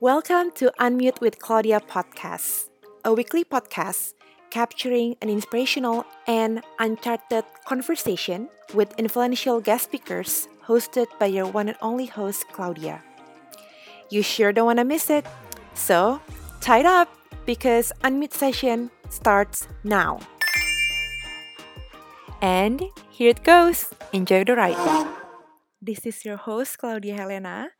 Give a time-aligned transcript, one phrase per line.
[0.00, 2.70] Welcome to Unmute with Claudia podcast,
[3.04, 4.14] a weekly podcast
[4.48, 11.76] capturing an inspirational and uncharted conversation with influential guest speakers hosted by your one and
[11.82, 13.02] only host, Claudia.
[14.08, 15.26] You sure don't want to miss it.
[15.74, 16.22] So,
[16.62, 17.12] tie it up
[17.44, 20.20] because Unmute session starts now.
[22.40, 23.92] And here it goes.
[24.14, 24.80] Enjoy the ride.
[25.82, 27.72] This is your host, Claudia Helena.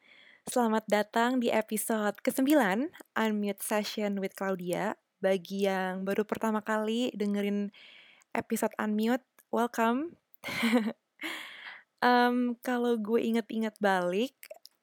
[0.48, 2.48] Selamat datang di episode ke-9
[3.12, 4.96] Unmute Session with Claudia.
[5.20, 7.68] Bagi yang baru pertama kali dengerin
[8.32, 10.16] episode Unmute, welcome.
[12.00, 14.32] um, kalau gue inget-inget balik,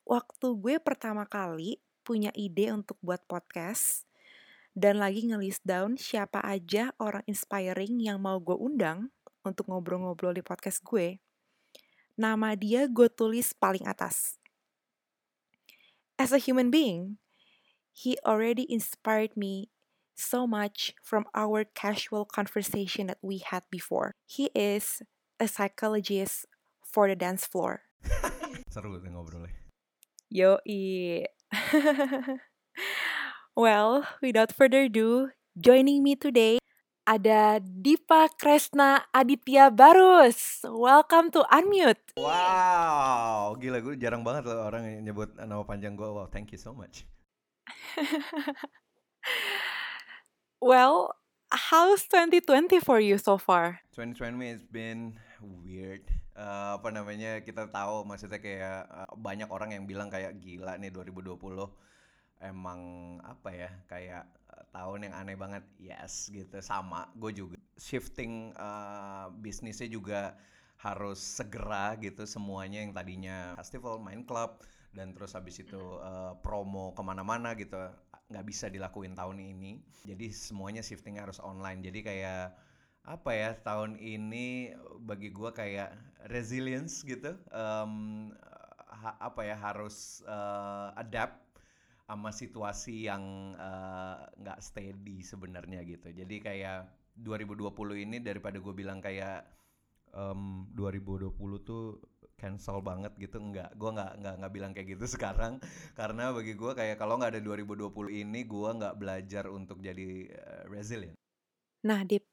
[0.06, 4.06] waktu gue pertama kali punya ide untuk buat podcast,
[4.78, 9.10] dan lagi nge-list down siapa aja orang inspiring yang mau gue undang
[9.42, 11.18] untuk ngobrol-ngobrol di podcast gue.
[12.14, 14.37] Nama dia gue tulis paling atas.
[16.20, 17.18] As a human being,
[17.94, 19.70] he already inspired me
[20.16, 24.14] so much from our casual conversation that we had before.
[24.26, 25.04] He is
[25.40, 26.46] a psychologist
[26.82, 27.82] for the dance floor.
[28.74, 29.54] Seru ngobrolnya.
[30.34, 31.26] Yoi.
[33.56, 36.58] well, without further ado, joining me today
[37.08, 40.60] ada Dipa Kresna Aditya Barus.
[40.68, 42.04] Welcome to Unmute.
[42.20, 46.04] Wow, gila gue jarang banget loh orang yang nyebut nama panjang gue.
[46.04, 47.08] Wow, thank you so much.
[50.60, 51.16] well,
[51.48, 53.80] how's 2020 for you so far?
[53.96, 55.16] 2020 has been
[55.64, 56.04] weird.
[56.36, 60.92] Uh, apa namanya kita tahu maksudnya kayak uh, banyak orang yang bilang kayak gila nih
[60.92, 61.40] 2020
[62.42, 62.82] emang
[63.26, 66.60] apa ya kayak uh, tahun yang aneh banget yes gitu.
[66.62, 67.56] Sama gue juga.
[67.78, 70.34] Shifting uh, bisnisnya juga
[70.78, 74.62] harus segera gitu semuanya yang tadinya festival main club
[74.94, 77.78] dan terus habis itu uh, promo ke mana-mana gitu
[78.28, 79.80] nggak bisa dilakuin tahun ini.
[80.04, 81.80] Jadi semuanya shifting harus online.
[81.80, 82.54] Jadi kayak
[83.08, 84.76] apa ya tahun ini
[85.08, 85.96] bagi gue kayak
[86.28, 88.28] resilience gitu um,
[89.24, 91.40] apa ya harus uh, adapt
[92.08, 93.52] sama situasi yang
[94.40, 96.08] nggak uh, steady sebenarnya gitu.
[96.16, 96.88] Jadi kayak
[97.20, 97.68] 2020
[98.08, 99.44] ini daripada gue bilang kayak
[100.16, 101.36] um, 2020
[101.68, 102.00] tuh
[102.38, 105.60] cancel banget gitu enggak gue nggak nggak nggak bilang kayak gitu sekarang.
[106.00, 107.92] Karena bagi gue kayak kalau nggak ada 2020
[108.24, 111.20] ini gue nggak belajar untuk jadi uh, resilient.
[111.84, 112.24] Nah Dip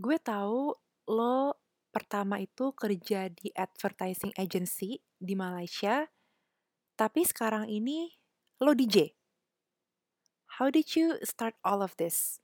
[0.00, 0.72] gue tahu
[1.12, 1.60] lo
[1.92, 6.08] pertama itu kerja di advertising agency di Malaysia
[6.98, 8.10] tapi sekarang ini
[8.62, 9.14] lo DJ
[10.58, 12.38] how did you start all of this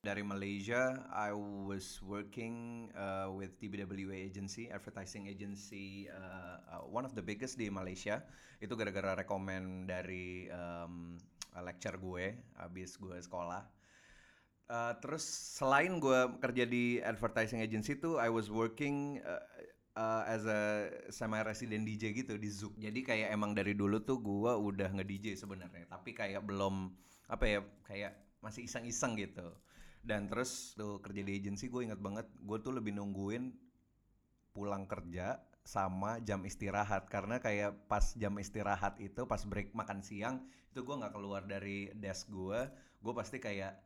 [0.00, 7.12] dari Malaysia, I was working uh, with TBWA agency, advertising agency, uh, uh, one of
[7.12, 8.24] the biggest di Malaysia.
[8.64, 11.20] Itu gara-gara rekomend dari um,
[11.60, 12.32] lecture gue,
[12.64, 13.60] abis gue sekolah.
[14.72, 15.20] Uh, terus
[15.60, 19.44] selain gue kerja di advertising agency itu, I was working uh,
[19.96, 22.76] uh, as a semi resident DJ gitu di Zouk.
[22.78, 26.92] Jadi kayak emang dari dulu tuh gue udah nge DJ sebenarnya, tapi kayak belum
[27.30, 29.52] apa ya, kayak masih iseng-iseng gitu
[30.00, 33.52] dan terus tuh kerja di agency gue inget banget gue tuh lebih nungguin
[34.56, 40.40] pulang kerja sama jam istirahat karena kayak pas jam istirahat itu pas break makan siang
[40.72, 42.64] itu gue nggak keluar dari desk gue
[43.00, 43.76] gue pasti kayak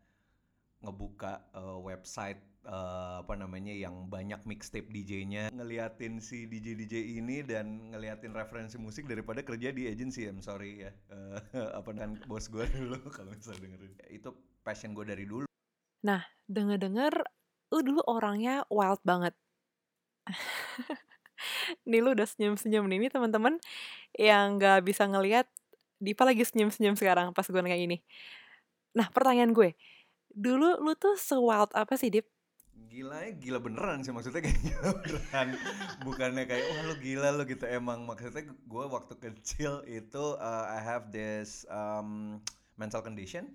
[0.84, 7.44] ngebuka uh, website uh, apa namanya yang banyak mixtape DJ-nya ngeliatin si DJ DJ ini
[7.44, 10.28] dan ngeliatin referensi musik daripada kerja di agency.
[10.28, 10.90] I'm sorry ya.
[11.12, 11.40] Uh,
[11.78, 13.92] apa kan bos gue dulu kalau misalnya dengerin.
[14.12, 15.46] Itu passion gue dari dulu.
[16.04, 17.12] Nah, denger-denger
[17.72, 19.34] lu dulu orangnya wild banget.
[21.88, 23.60] nih lu udah senyum-senyum nih, ini teman-teman
[24.16, 25.48] yang nggak bisa ngelihat
[26.04, 28.04] Dipa lagi senyum-senyum sekarang pas gue nanya ini.
[28.92, 29.72] Nah, pertanyaan gue,
[30.34, 32.26] dulu lu tuh se-wild apa sih, Dip?
[32.90, 35.48] Gila ya, gila beneran sih maksudnya kayak gila beneran.
[36.06, 37.64] Bukannya kayak, wah lu gila lu gitu.
[37.66, 42.38] Emang maksudnya gue waktu kecil itu uh, I have this um,
[42.78, 43.50] mental condition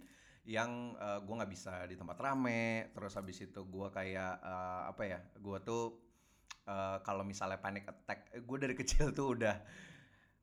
[0.49, 5.03] yang uh, gue nggak bisa di tempat rame terus habis itu gue kayak uh, apa
[5.05, 5.93] ya gue tuh
[6.65, 9.61] uh, kalau misalnya panic attack gue dari kecil tuh udah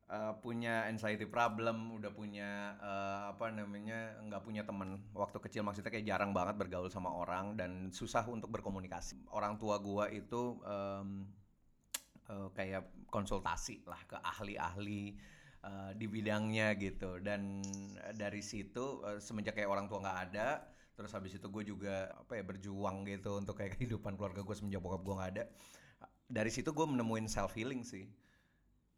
[0.07, 5.91] uh, punya anxiety problem udah punya uh, apa namanya nggak punya temen waktu kecil maksudnya
[5.91, 9.27] kayak jarang banget bergaul sama orang dan susah untuk berkomunikasi.
[9.31, 11.27] Orang tua gue itu um,
[12.31, 15.15] uh, kayak konsultasi lah ke ahli-ahli
[15.63, 17.19] uh, di bidangnya gitu.
[17.19, 17.63] Dan
[18.15, 20.49] dari situ uh, semenjak kayak orang tua nggak ada
[20.97, 24.81] terus habis itu gue juga apa ya berjuang gitu untuk kayak kehidupan keluarga gue semenjak
[24.81, 25.43] bokap gue nggak ada.
[26.27, 28.26] Dari situ gue menemuin self healing sih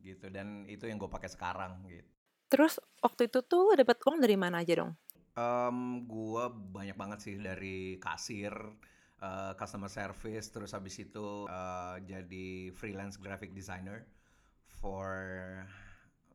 [0.01, 0.31] gitu.
[0.31, 2.09] Dan itu yang gue pakai sekarang gitu.
[2.49, 4.97] Terus waktu itu tuh dapat uang dari mana aja dong?
[5.37, 8.51] Um, gua banyak banget sih dari kasir,
[9.21, 14.03] uh, customer service, terus habis itu uh, jadi freelance graphic designer
[14.65, 15.13] for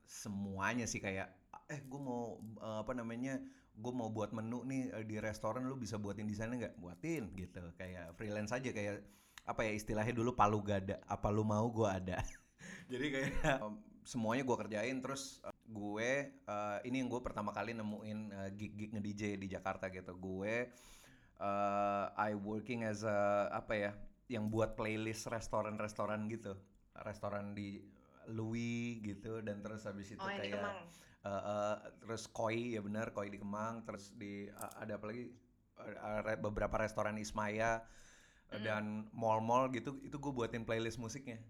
[0.06, 1.34] semuanya sih kayak
[1.66, 3.40] eh gue mau uh, apa namanya
[3.74, 6.74] gue mau buat menu nih uh, di restoran lu bisa buatin desainnya nggak?
[6.78, 7.60] Buatin gitu.
[7.74, 9.02] Kayak freelance aja kayak
[9.44, 12.16] apa ya istilahnya dulu palu gada apa lu mau gue ada
[12.92, 13.32] jadi kayak
[13.62, 16.10] um, semuanya gue kerjain terus uh, gue
[16.44, 20.12] uh, ini yang gue pertama kali nemuin uh, gig-gig nge DJ di Jakarta gitu.
[20.20, 20.68] Gue
[21.40, 23.92] uh, I working as a apa ya
[24.28, 26.52] yang buat playlist restoran-restoran gitu.
[27.00, 27.80] Restoran di
[28.30, 30.62] Louis gitu dan terus habis itu oh, kayak
[31.24, 35.32] uh, uh, terus koi ya benar koi di Kemang terus di uh, ada apa lagi?
[35.74, 37.82] Uh, beberapa restoran Ismaya
[38.54, 38.62] mm.
[38.62, 41.42] dan mall-mall gitu itu gue buatin playlist musiknya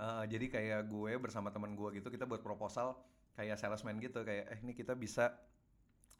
[0.00, 2.96] Uh, jadi kayak gue bersama teman gue gitu kita buat proposal
[3.36, 5.36] kayak salesman gitu kayak eh ini kita bisa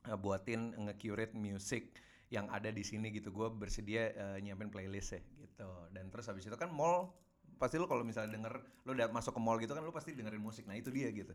[0.05, 1.97] uh, buatin nge-curate music
[2.29, 3.33] yang ada di sini gitu.
[3.33, 5.71] Gue bersedia uh, nyiapin playlist ya gitu.
[5.97, 7.17] Dan terus habis itu kan mall
[7.57, 8.55] pasti lo kalau misalnya denger
[8.85, 10.69] lo udah masuk ke mall gitu kan lo pasti dengerin musik.
[10.69, 11.33] Nah itu dia gitu.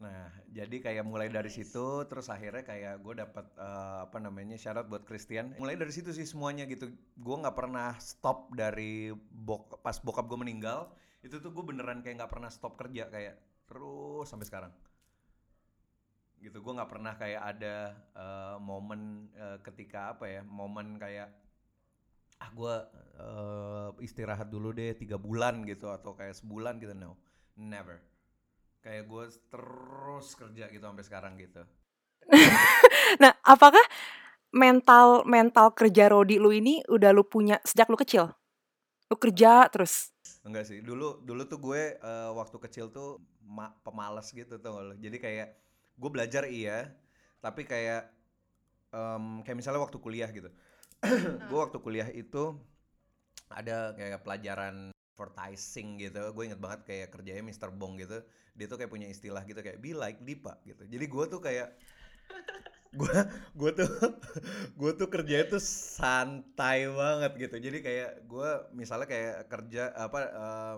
[0.00, 4.88] Nah jadi kayak mulai dari situ terus akhirnya kayak gue dapat uh, apa namanya syarat
[4.88, 5.52] buat Christian.
[5.60, 6.88] Mulai dari situ sih semuanya gitu.
[7.20, 10.88] Gue nggak pernah stop dari bok pas bokap gue meninggal
[11.22, 13.38] itu tuh gue beneran kayak nggak pernah stop kerja kayak
[13.70, 14.72] terus sampai sekarang.
[16.42, 17.76] Gitu gue nggak pernah kayak ada
[18.18, 21.30] uh, momen uh, ketika apa ya momen kayak
[22.42, 22.74] ah gue
[23.22, 27.14] uh, istirahat dulu deh tiga bulan gitu atau kayak sebulan gitu no.
[27.54, 28.02] Never.
[28.82, 31.62] Kayak gue terus kerja gitu sampai sekarang gitu.
[33.22, 33.82] Nah apakah
[34.56, 38.32] mental mental kerja Rodi lu ini udah lu punya sejak lu kecil?
[39.12, 44.30] Lu kerja terus Enggak sih, dulu dulu tuh gue uh, waktu kecil tuh ma pemalas
[44.34, 44.94] gitu tuh.
[44.98, 45.48] Jadi kayak
[45.94, 46.90] gue belajar iya,
[47.38, 48.10] tapi kayak
[48.90, 50.50] um, kayak misalnya waktu kuliah gitu.
[51.50, 52.58] gue waktu kuliah itu
[53.52, 56.34] ada kayak pelajaran advertising gitu.
[56.34, 57.70] Gue inget banget kayak kerjanya Mr.
[57.70, 58.18] Bong gitu.
[58.58, 60.82] Dia tuh kayak punya istilah gitu kayak be like Dipa gitu.
[60.90, 61.70] Jadi gue tuh kayak
[62.92, 63.18] gue
[63.56, 63.88] gue tuh
[64.80, 65.56] gue tuh kerja itu
[65.96, 67.56] santai banget gitu.
[67.56, 70.76] Jadi kayak gue misalnya kayak kerja apa uh,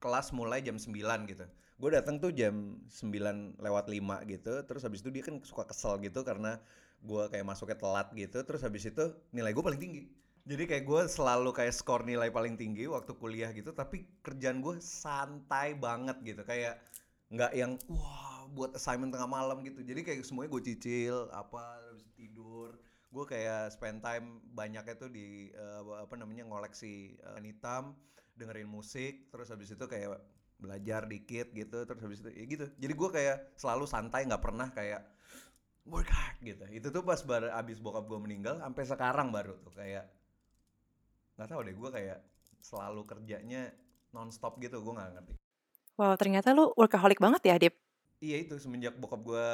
[0.00, 0.88] kelas mulai jam 9
[1.28, 1.44] gitu.
[1.76, 4.52] Gue datang tuh jam 9 lewat 5 gitu.
[4.64, 6.56] Terus habis itu dia kan suka kesel gitu karena
[7.04, 8.40] gue kayak masuknya telat gitu.
[8.40, 9.04] Terus habis itu
[9.36, 10.02] nilai gue paling tinggi.
[10.42, 13.76] Jadi kayak gue selalu kayak skor nilai paling tinggi waktu kuliah gitu.
[13.76, 16.42] Tapi kerjaan gue santai banget gitu.
[16.42, 16.80] Kayak
[17.28, 19.80] nggak yang wah buat assignment tengah malam gitu.
[19.80, 22.76] Jadi kayak semuanya gue cicil apa habis tidur.
[23.12, 27.96] Gue kayak spend time banyaknya tuh di uh, apa namanya ngoleksi uh, hitam
[28.36, 30.16] dengerin musik terus habis itu kayak
[30.56, 32.66] belajar dikit gitu terus habis itu ya gitu.
[32.76, 35.02] Jadi gue kayak selalu santai nggak pernah kayak
[35.88, 36.64] work hard gitu.
[36.68, 40.08] Itu tuh pas baru abis bokap gue meninggal sampai sekarang baru tuh kayak
[41.40, 42.18] nggak tahu deh gue kayak
[42.62, 43.72] selalu kerjanya
[44.14, 45.34] nonstop gitu gue nggak ngerti.
[46.00, 47.76] Wow, ternyata lu workaholic banget ya, Dip?
[48.22, 49.48] Iya itu semenjak bokap gue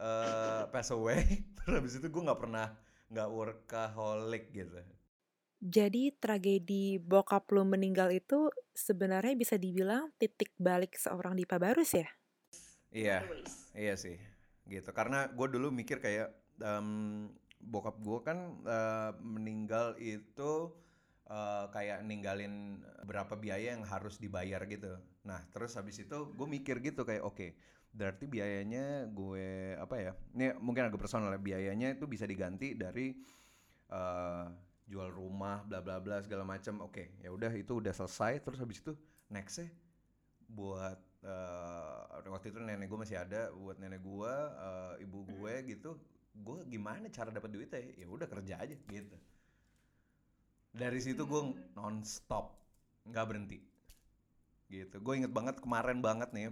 [0.00, 1.20] uh, pass away,
[1.60, 2.72] terus habis itu gue nggak pernah
[3.12, 4.80] nggak workaholic gitu.
[5.60, 12.08] Jadi tragedi bokap lu meninggal itu sebenarnya bisa dibilang titik balik seorang Dipa Barus ya?
[12.88, 13.28] Iya,
[13.76, 14.16] iya sih,
[14.72, 14.88] gitu.
[14.96, 16.32] Karena gue dulu mikir kayak
[16.64, 17.28] um,
[17.60, 20.72] bokap gue kan uh, meninggal itu
[21.28, 24.96] uh, kayak ninggalin berapa biaya yang harus dibayar gitu.
[25.28, 27.36] Nah terus habis itu gue mikir gitu kayak oke.
[27.36, 27.50] Okay,
[27.94, 33.14] berarti biayanya gue apa ya ini mungkin agak personal ya biayanya itu bisa diganti dari
[33.94, 34.50] uh,
[34.90, 38.58] jual rumah bla bla bla segala macam oke okay, ya udah itu udah selesai terus
[38.58, 38.92] habis itu
[39.30, 39.70] nextnya
[40.50, 45.66] buat uh, waktu itu nenek gue masih ada buat nenek gue uh, ibu gue hmm.
[45.78, 45.90] gitu
[46.34, 49.16] gue gimana cara dapat duitnya ya udah kerja aja gitu
[50.74, 51.78] dari situ gue hmm.
[51.78, 52.58] non stop
[53.06, 53.58] nggak berhenti
[54.68, 54.96] gitu.
[55.00, 56.48] Gue inget banget kemarin banget nih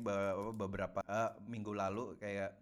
[0.54, 2.52] beberapa uh, minggu lalu kayak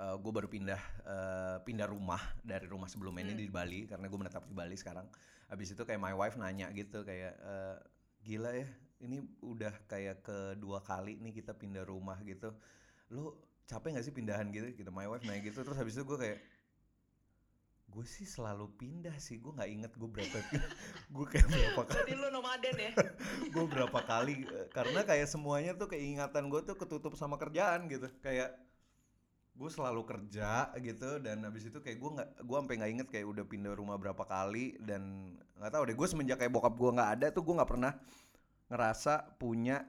[0.00, 3.32] uh, eh, gue baru pindah uh, pindah rumah dari rumah sebelumnya hmm.
[3.32, 5.06] ini di Bali karena gue menetap di Bali sekarang.
[5.46, 7.78] Habis itu kayak my wife nanya gitu kayak uh,
[8.26, 12.52] gila ya ini udah kayak kedua kali nih kita pindah rumah gitu.
[13.12, 13.36] Lu
[13.66, 14.72] capek gak sih pindahan gitu?
[14.72, 15.62] Gitu my wife nanya gitu.
[15.62, 16.38] Terus habis itu gue kayak
[17.86, 20.36] gue sih selalu pindah sih gue nggak inget gue berapa
[21.14, 22.92] gue kayak berapa kali lu nomaden ya?
[23.54, 28.10] Gue berapa kali eh, karena kayak semuanya tuh keingatan gue tuh ketutup sama kerjaan gitu.
[28.20, 28.58] Kayak
[29.56, 33.26] gue selalu kerja gitu dan habis itu kayak gue nggak gue sampai nggak inget kayak
[33.32, 37.10] udah pindah rumah berapa kali dan nggak tahu deh gue semenjak kayak bokap gue nggak
[37.16, 37.92] ada tuh gue nggak pernah
[38.68, 39.86] ngerasa punya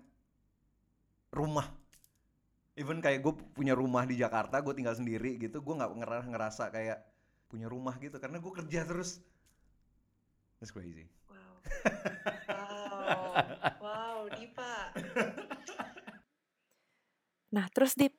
[1.34, 1.68] rumah.
[2.78, 6.64] Even kayak gue punya rumah di Jakarta gue tinggal sendiri gitu gue nggak ngerasa ngerasa
[6.72, 7.17] kayak
[7.48, 9.24] punya rumah gitu karena gue kerja terus
[10.60, 11.60] that's crazy Wow.
[12.48, 13.22] Wow.
[13.84, 14.74] Wow, Dipa.
[17.48, 18.12] Nah, terus Dip,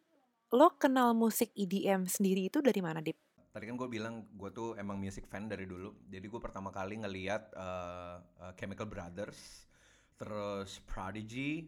[0.56, 3.28] lo kenal musik EDM sendiri itu dari mana, Dip?
[3.58, 7.02] tadi kan gue bilang gue tuh emang music fan dari dulu jadi gue pertama kali
[7.02, 9.66] ngeliat uh, uh, Chemical Brothers
[10.14, 11.66] terus Prodigy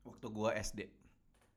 [0.00, 0.80] waktu gue SD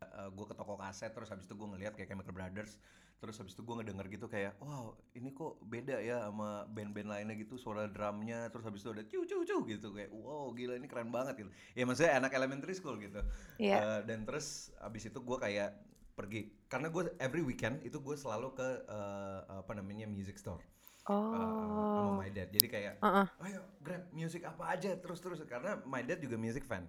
[0.03, 2.75] uh, gue ke toko kaset terus habis itu gue ngeliat kayak Chemical Brothers
[3.17, 7.33] terus habis itu gue ngedenger gitu kayak wow ini kok beda ya sama band-band lainnya
[7.33, 8.49] gitu suara drumnya.
[8.53, 11.51] Terus habis itu ada cu cu cu gitu kayak wow gila ini keren banget gitu.
[11.73, 13.21] Ya maksudnya anak elementary school gitu.
[13.57, 13.77] Iya.
[13.81, 15.73] Uh, dan terus habis itu gue kayak
[16.13, 16.53] pergi.
[16.69, 20.61] Karena gue every weekend itu gue selalu ke uh, apa namanya music store.
[21.07, 22.19] Uh, sama Oh.
[22.19, 22.51] my dad.
[22.51, 24.93] Jadi kayak Heeh, ayo grab music apa aja.
[24.99, 25.39] Terus terus.
[25.47, 26.85] Karena my dad juga music fan.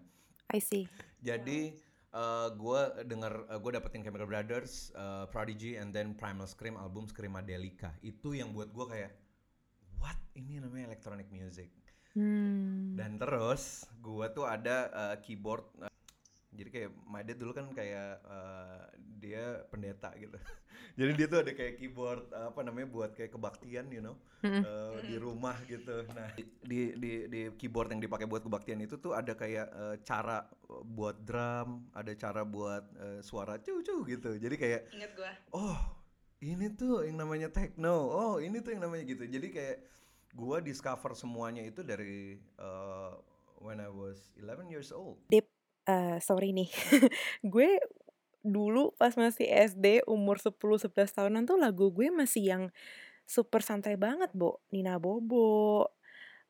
[0.49, 0.89] I see.
[1.21, 1.77] jadi
[2.15, 7.09] uh, gue denger uh, gue dapetin Chemical Brothers, uh, Prodigy, and then Primal Scream album
[7.09, 7.93] Screamadelica.
[8.01, 9.13] Itu yang buat gue kayak
[9.99, 11.73] what ini namanya electronic music.
[12.17, 12.97] Hmm.
[12.97, 15.67] Dan terus gue tuh ada uh, keyboard.
[15.85, 15.91] uh,
[16.59, 18.83] jadi kayak my dad dulu kan kayak uh,
[19.23, 20.35] dia pendeta gitu.
[20.99, 24.99] jadi dia tuh ada kayak keyboard uh, apa namanya buat kayak kebaktian you know uh,
[25.07, 26.03] di rumah gitu.
[26.11, 26.35] Nah,
[26.67, 30.51] di di di keyboard yang dipakai buat kebaktian itu tuh ada kayak uh, cara
[30.83, 34.35] buat drum, ada cara buat uh, suara cu-cu gitu.
[34.35, 35.31] Jadi kayak Ingat gua.
[35.55, 35.79] oh,
[36.43, 38.11] ini tuh yang namanya techno.
[38.11, 39.31] Oh, ini tuh yang namanya gitu.
[39.31, 39.79] Jadi kayak
[40.35, 43.15] gua discover semuanya itu dari uh,
[43.63, 45.19] when I was 11 years old.
[45.31, 45.47] Dip,
[45.89, 46.69] eh, sorry nih.
[47.53, 47.81] gue
[48.45, 52.65] dulu pas masih SD umur 10-11 tahunan tuh lagu gue masih yang
[53.29, 54.61] super santai banget, Bo.
[54.73, 55.89] Nina Bobo,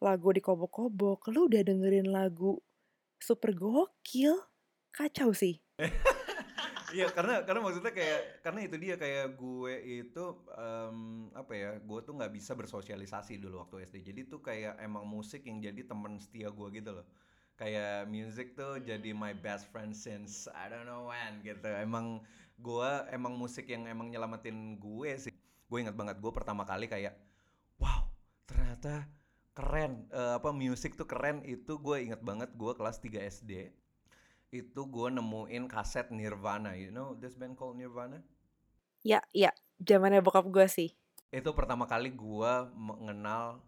[0.03, 1.31] lagu di kobok-kobok.
[1.31, 2.59] Lu udah dengerin lagu
[3.19, 4.35] super gokil.
[4.95, 5.59] Kacau sih.
[6.89, 10.25] Iya karena karena maksudnya kayak karena itu dia kayak gue itu
[10.57, 15.05] em, apa ya gue tuh nggak bisa bersosialisasi dulu waktu SD jadi tuh kayak emang
[15.05, 17.05] musik yang jadi teman setia gue gitu loh
[17.59, 21.67] kayak music tuh jadi my best friend since I don't know when gitu.
[21.67, 22.23] Emang
[22.55, 25.35] gue emang musik yang emang nyelamatin gue sih.
[25.67, 27.19] Gue ingat banget gue pertama kali kayak
[27.83, 28.07] wow
[28.47, 29.11] ternyata
[29.59, 30.07] keren.
[30.15, 31.43] Eh, apa musik tuh keren.
[31.43, 33.75] Itu gue inget banget gue kelas 3 SD
[34.49, 36.73] itu gue nemuin kaset Nirvana.
[36.73, 38.25] You know this band called Nirvana?
[39.05, 39.53] Ya, ya.
[39.83, 40.91] Zamannya bokap gue sih.
[41.29, 43.61] itu pertama kali gue mengenal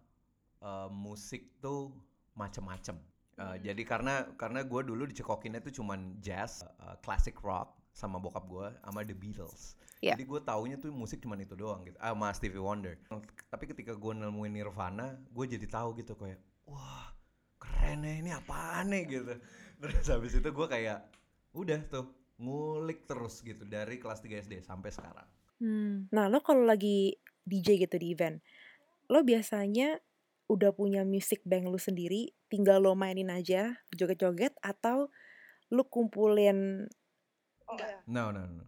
[0.65, 1.93] eh, musik tuh
[2.33, 2.97] macem-macem
[3.33, 3.57] Eh, Hmm.
[3.63, 8.69] jadi karena karena gue dulu dicekokinnya tuh cuman jazz eh, classic rock sama bokap gue
[8.81, 10.17] sama The Beatles Iya.
[10.17, 12.97] jadi gue taunya tuh musik cuman itu doang gitu ah, sama Stevie Wonder
[13.49, 17.13] tapi ketika gue nemuin Nirvana gue jadi tahu gitu kayak wah
[17.57, 19.35] keren ya ini apaan nih gitu
[19.79, 21.05] terus habis itu gue kayak
[21.53, 22.07] udah tuh
[22.37, 25.29] ngulik terus gitu dari kelas 3 SD sampai sekarang
[25.61, 26.09] Hmm.
[26.09, 27.13] Nah, lo kalau lagi
[27.45, 28.41] DJ gitu di event,
[29.13, 30.01] lo biasanya
[30.49, 35.07] udah punya music bank lu sendiri, tinggal lo mainin aja, joget-joget, atau
[35.71, 36.91] lu kumpulin,
[38.05, 38.67] no no no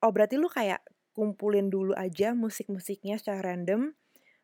[0.00, 0.80] oh berarti lu kayak
[1.12, 3.92] kumpulin dulu aja musik-musiknya secara random,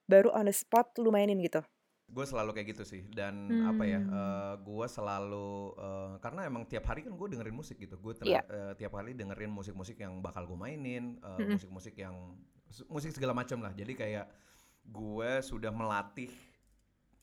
[0.04, 1.64] baru on the spot lu mainin gitu?
[2.10, 4.10] gue selalu kayak gitu sih dan apa ya Hmm.
[4.10, 5.48] eh, gue selalu
[5.78, 8.42] eh, karena emang tiap hari kan gue dengerin musik gitu gue Iya.
[8.74, 12.34] tiap hari dengerin musik-musik yang bakal gue mainin eh, musik-musik yang
[12.66, 14.26] su- musik segala macam lah jadi kayak
[14.90, 16.34] gue sudah melatih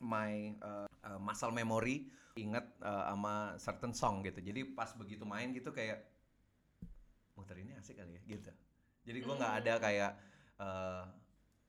[0.00, 2.06] my eh, eh, muscle memory
[2.38, 4.38] ingat eh, sama certain song gitu.
[4.38, 6.06] Jadi pas begitu main gitu kayak
[7.38, 8.50] muter ini asik kali ya gitu.
[9.06, 10.12] Jadi gue nggak ada kayak
[10.58, 11.04] eh,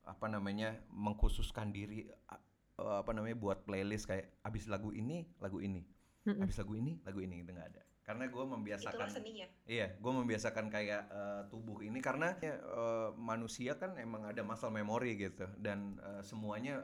[0.10, 2.42] apa namanya mengkhususkan diri a-
[2.82, 5.86] eh, apa namanya buat playlist kayak abis lagu ini lagu ini.
[6.28, 6.44] Mm-mm.
[6.44, 7.84] abis lagu ini lagu ini itu nggak ada.
[8.04, 9.46] Karena gue membiasakan seninya.
[9.70, 15.16] iya gue membiasakan kayak eh, tubuh ini karena eh, manusia kan emang ada muscle memory
[15.16, 15.46] gitu.
[15.62, 16.82] Dan eh, semuanya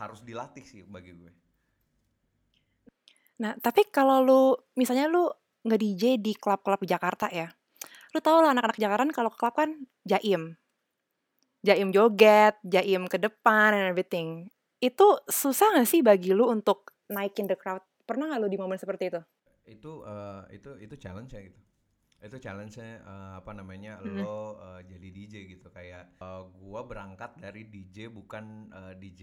[0.00, 1.32] harus dilatih sih bagi gue
[3.40, 5.24] Nah, tapi kalau lu, misalnya lu
[5.64, 7.48] nge-DJ di klub-klub Jakarta ya,
[8.12, 9.70] lu tau lah anak-anak Jakarta kan kalau ke klub kan
[10.04, 10.60] jaim.
[11.64, 14.52] Jaim joget, jaim ke depan, and everything.
[14.76, 17.80] Itu susah gak sih bagi lu untuk naikin the crowd?
[18.04, 19.24] Pernah gak lu di momen seperti itu?
[19.70, 21.60] itu eh, itu itu challenge ya gitu
[22.20, 24.26] itu challenge-nya eh, apa namanya Mm-mm.
[24.26, 25.68] lo eh, jadi DJ gitu.
[25.72, 28.44] Kayak eh, gua berangkat dari DJ bukan
[28.78, 29.22] eh, DJ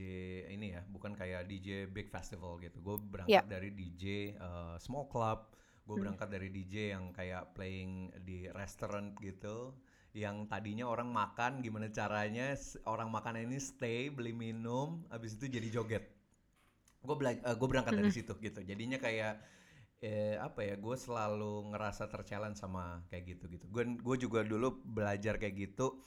[0.56, 2.78] ini ya bukan kayak DJ big festival gitu.
[2.82, 4.04] Gue berangkat dari DJ
[4.38, 5.40] eh, small club.
[5.88, 6.02] Gue Hmm.
[6.02, 9.72] berangkat dari DJ yang kayak playing di restaurant gitu
[10.18, 12.58] yang tadinya orang makan gimana caranya
[12.90, 16.04] orang makan ini stay beli minum habis itu jadi joget.
[17.06, 17.16] Gue
[17.60, 18.60] gue berangkat dari situ gitu.
[18.66, 19.40] Jadinya kayak
[20.00, 24.78] eh, apa ya gue selalu ngerasa terchallenge sama kayak gitu gitu gue gue juga dulu
[24.84, 25.98] belajar kayak gitu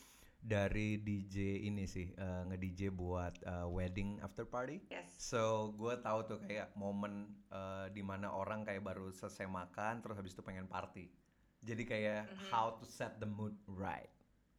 [0.40, 1.36] dari DJ
[1.68, 5.12] ini sih uh, nge DJ buat uh, wedding after party Yes.
[5.20, 10.16] so gue tahu tuh kayak momen uh, di mana orang kayak baru selesai makan terus
[10.16, 11.12] habis itu pengen party
[11.60, 12.48] jadi kayak Mhm.
[12.48, 14.08] how to set the mood right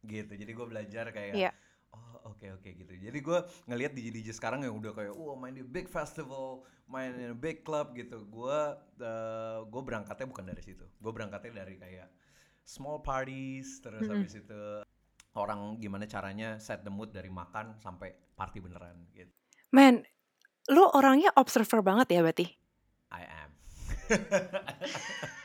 [0.02, 1.50] gitu jadi gue belajar kayak Iya.
[1.92, 2.92] Oh oke oke gitu.
[2.96, 7.12] Jadi gue ngelihat DJ DJ sekarang yang udah kayak, wah main di big festival, main
[7.12, 8.24] di big club gitu.
[8.28, 8.58] Gue
[9.04, 10.88] uh, gue berangkatnya bukan dari situ.
[11.00, 12.08] Gue berangkatnya dari kayak
[12.64, 14.24] small parties, terus Mm-mm.
[14.24, 14.62] habis itu
[15.36, 19.32] orang gimana caranya set the mood dari makan sampai party beneran gitu.
[19.72, 20.04] Men,
[20.68, 22.46] lu orangnya observer banget ya berarti?
[23.12, 23.50] I am.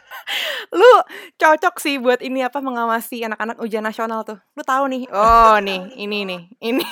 [0.75, 0.91] Lu
[1.39, 4.39] cocok sih buat ini apa mengawasi anak-anak ujian nasional tuh.
[4.55, 5.03] Lu tahu nih.
[5.11, 6.41] Oh, nih, ini nih.
[6.59, 6.85] Ini.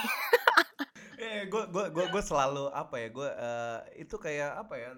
[1.26, 4.92] eh gue gue gue gue selalu apa ya gue eh, itu kayak apa ya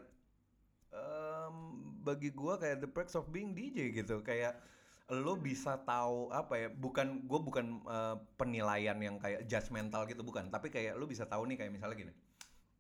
[0.93, 1.55] em,
[2.03, 4.59] bagi gue kayak the perks of being DJ gitu kayak
[5.07, 10.51] lo bisa tahu apa ya bukan gue bukan eh, penilaian yang kayak judgmental gitu bukan
[10.51, 12.13] tapi kayak lo bisa tahu nih kayak misalnya gini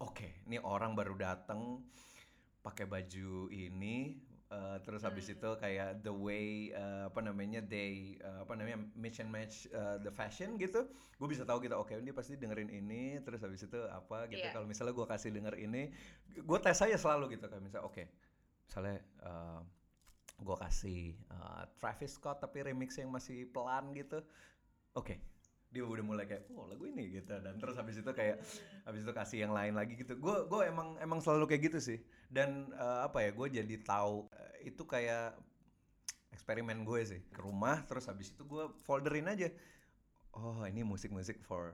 [0.03, 1.81] oke ini orang baru dateng
[2.61, 5.35] pakai baju ini eh, terus habis Hmm.
[5.35, 9.97] itu kayak the way eh, apa namanya they eh, apa namanya match and match eh,
[9.99, 10.87] the fashion gitu
[11.19, 14.43] gue bisa tahu gitu oke dia pasti dengerin ini terus habis itu apa gitu.
[14.43, 14.53] Iya.
[14.55, 15.91] kalau misalnya gue kasih denger ini
[16.33, 18.03] gue tes aja selalu gitu kayak misalnya oke
[18.67, 19.59] misalnya eh,
[20.37, 24.21] gue kasih eh, Travis Scott tapi remix yang masih pelan gitu
[24.95, 25.15] oke.
[25.67, 27.35] Dia udah mulai kayak oh lagu ini gitu.
[27.43, 28.39] Dan terus habis itu kayak
[28.87, 30.15] habis itu kasih yang lain lagi gitu.
[30.15, 34.27] Gue gue emang emang selalu kayak gitu sih dan eh, apa ya gue jadi tahu
[34.31, 35.35] eh, itu kayak
[36.31, 37.21] eksperimen gue sih.
[37.31, 39.49] Ke rumah terus habis itu gue folderin aja.
[40.35, 41.73] Oh ini musik-musik for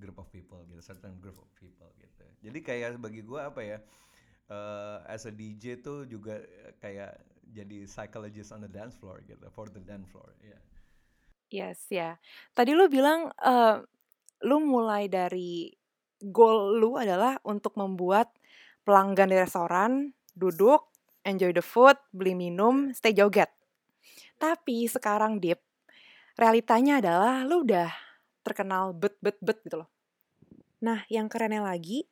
[0.00, 2.24] group of people gitu certain group of people gitu.
[2.40, 3.78] Jadi kayak bagi gue apa ya
[4.50, 6.40] eh, as a DJ tuh juga
[6.80, 7.18] kayak
[7.50, 10.54] jadi psychologist on the dance floor gitu for the dance floor ya
[11.50, 12.14] Yes, ya.
[12.54, 13.82] Tadi lu bilang eh,
[14.46, 15.74] lu mulai dari
[16.22, 18.30] goal lu adalah untuk membuat
[18.84, 20.90] pelanggan di restoran duduk,
[21.26, 23.50] enjoy the food, beli minum, stay joget.
[24.40, 25.60] Tapi sekarang Dip,
[26.40, 27.92] realitanya adalah lu udah
[28.40, 29.90] terkenal bet bet bet gitu loh.
[30.80, 32.08] Nah, yang kerennya lagi,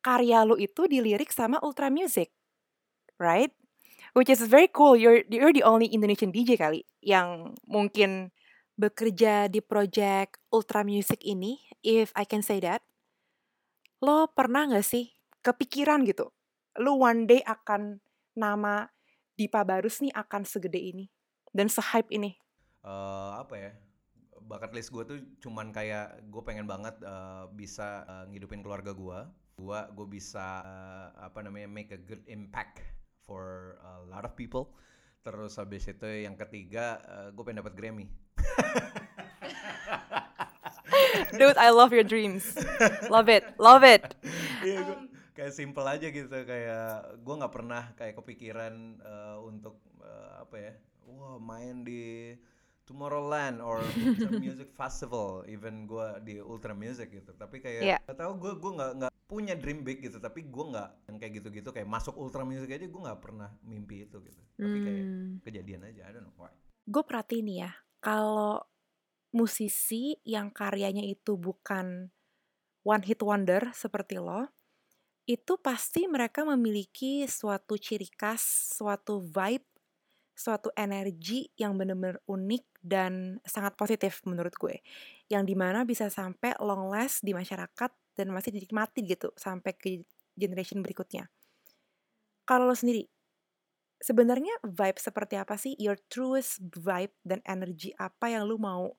[0.00, 2.32] karya lu itu dilirik sama Ultra Music,
[3.20, 3.52] right?
[4.16, 4.96] Which is very cool.
[4.96, 8.32] You're you're the only Indonesian DJ kali yang mungkin
[8.80, 12.80] bekerja di project Ultra Music ini, if I can say that.
[14.00, 16.32] Lo pernah gak sih kepikiran gitu,
[16.80, 17.98] lo one day akan
[18.36, 18.88] nama
[19.34, 21.08] Dipa Barus nih akan segede ini
[21.50, 22.36] dan se-hype ini?
[22.80, 23.70] eh apa ya
[24.40, 29.18] bucket list gue tuh cuman kayak gue pengen banget eh, bisa eh, ngidupin keluarga gue
[29.60, 32.80] gua gue bisa eh, apa namanya make a good impact
[33.28, 34.72] for a lot of people
[35.20, 36.96] terus habis itu yang ketiga
[37.36, 38.08] gue pengen dapat Grammy
[41.30, 42.58] Dude, I love your dreams.
[43.06, 44.02] Love it, love it.
[44.66, 45.09] Iya, gua
[45.40, 50.72] kayak simple aja gitu kayak gue nggak pernah kayak kepikiran eh, untuk eh, apa ya
[51.08, 52.36] wah main di
[52.84, 57.98] Tomorrowland or Ultra Music Festival even gue di Ultra Music gitu tapi kayak Iya.
[58.04, 61.32] nggak tahu gue gue nggak nggak punya dream big gitu tapi gue nggak yang kayak
[61.38, 65.40] gitu-gitu kayak masuk Ultra Music aja gue nggak pernah mimpi itu gitu tapi kayak Hmm.
[65.40, 66.52] kejadian aja I don't know why
[66.84, 67.70] gue perhatiin ya,
[68.02, 68.60] kalau
[69.30, 72.10] musisi yang karyanya itu bukan
[72.82, 74.50] one hit wonder seperti lo,
[75.28, 79.66] itu pasti mereka memiliki suatu ciri khas, suatu vibe,
[80.34, 84.80] suatu energi yang bener-bener unik dan sangat positif menurut gue.
[85.28, 90.00] Yang di mana bisa sampai long last di masyarakat dan masih dinikmati gitu sampai ke
[90.34, 91.28] generation berikutnya.
[92.48, 93.06] Kalau lo sendiri,
[94.00, 95.76] sebenarnya vibe seperti apa sih?
[95.76, 98.96] Your truest vibe dan energi apa yang lu mau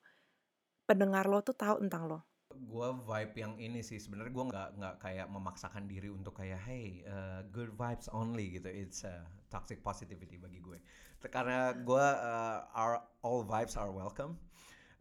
[0.86, 2.31] pendengar lo tuh tahu tentang lo?
[2.62, 3.98] Gue vibe yang ini sih.
[3.98, 8.70] Sebenarnya gue nggak nggak kayak memaksakan diri untuk kayak hey uh, good vibes only gitu.
[8.70, 10.78] It's uh, toxic positivity bagi gue.
[11.26, 14.38] Karena gue uh, are all vibes are welcome.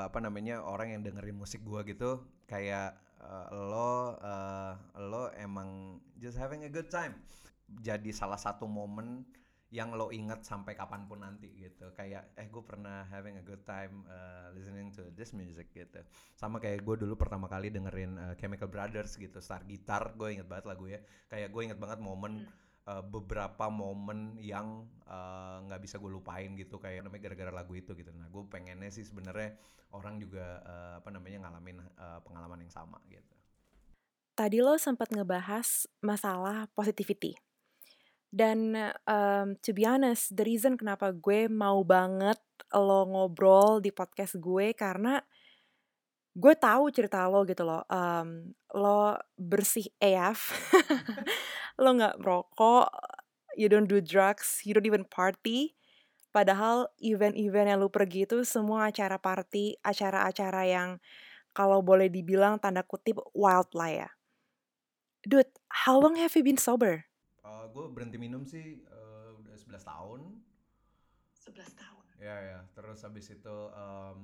[0.01, 6.37] Apa namanya orang yang dengerin musik gue gitu kayak uh, lo uh, lo emang just
[6.37, 7.17] having a good time.
[7.71, 9.23] Jadi salah satu momen
[9.71, 11.95] yang lo inget sampai kapan pun nanti gitu.
[11.95, 16.03] Kayak eh gue pernah having a good time uh, listening to this music gitu.
[16.35, 19.39] Sama kayak gue dulu pertama kali dengerin uh, Chemical Brothers gitu.
[19.39, 20.99] Star Guitar gue inget banget lagu ya.
[21.31, 22.43] Kayak gue inget banget momen
[22.83, 26.75] uh, beberapa momen yang uh, nggak bisa gue lupain gitu.
[26.75, 28.11] Kayak namanya gara-gara lagu itu gitu.
[28.11, 29.55] Nah gue pengennya sih sebenarnya
[29.95, 33.35] orang juga uh, apa namanya ngalamin uh, pengalaman yang sama gitu.
[34.35, 37.39] Tadi lo sempat ngebahas masalah positivity.
[38.31, 38.79] Dan
[39.11, 42.39] um, to be honest, the reason kenapa gue mau banget
[42.71, 45.19] lo ngobrol di podcast gue karena
[46.31, 47.83] gue tahu cerita lo gitu loh.
[47.91, 50.55] Um, lo bersih AF,
[51.83, 52.87] lo nggak merokok,
[53.59, 55.75] you don't do drugs, you don't even party.
[56.31, 60.89] Padahal event-event yang lu pergi itu semua acara party, acara-acara yang
[61.51, 64.09] kalau boleh dibilang tanda kutip wild lah ya.
[65.27, 67.10] Dude, how long have you been sober?
[67.51, 70.21] Uh, gue berhenti minum sih uh, udah 11 tahun.
[71.35, 72.03] 11 tahun.
[72.21, 74.23] Ya ya, terus habis itu um,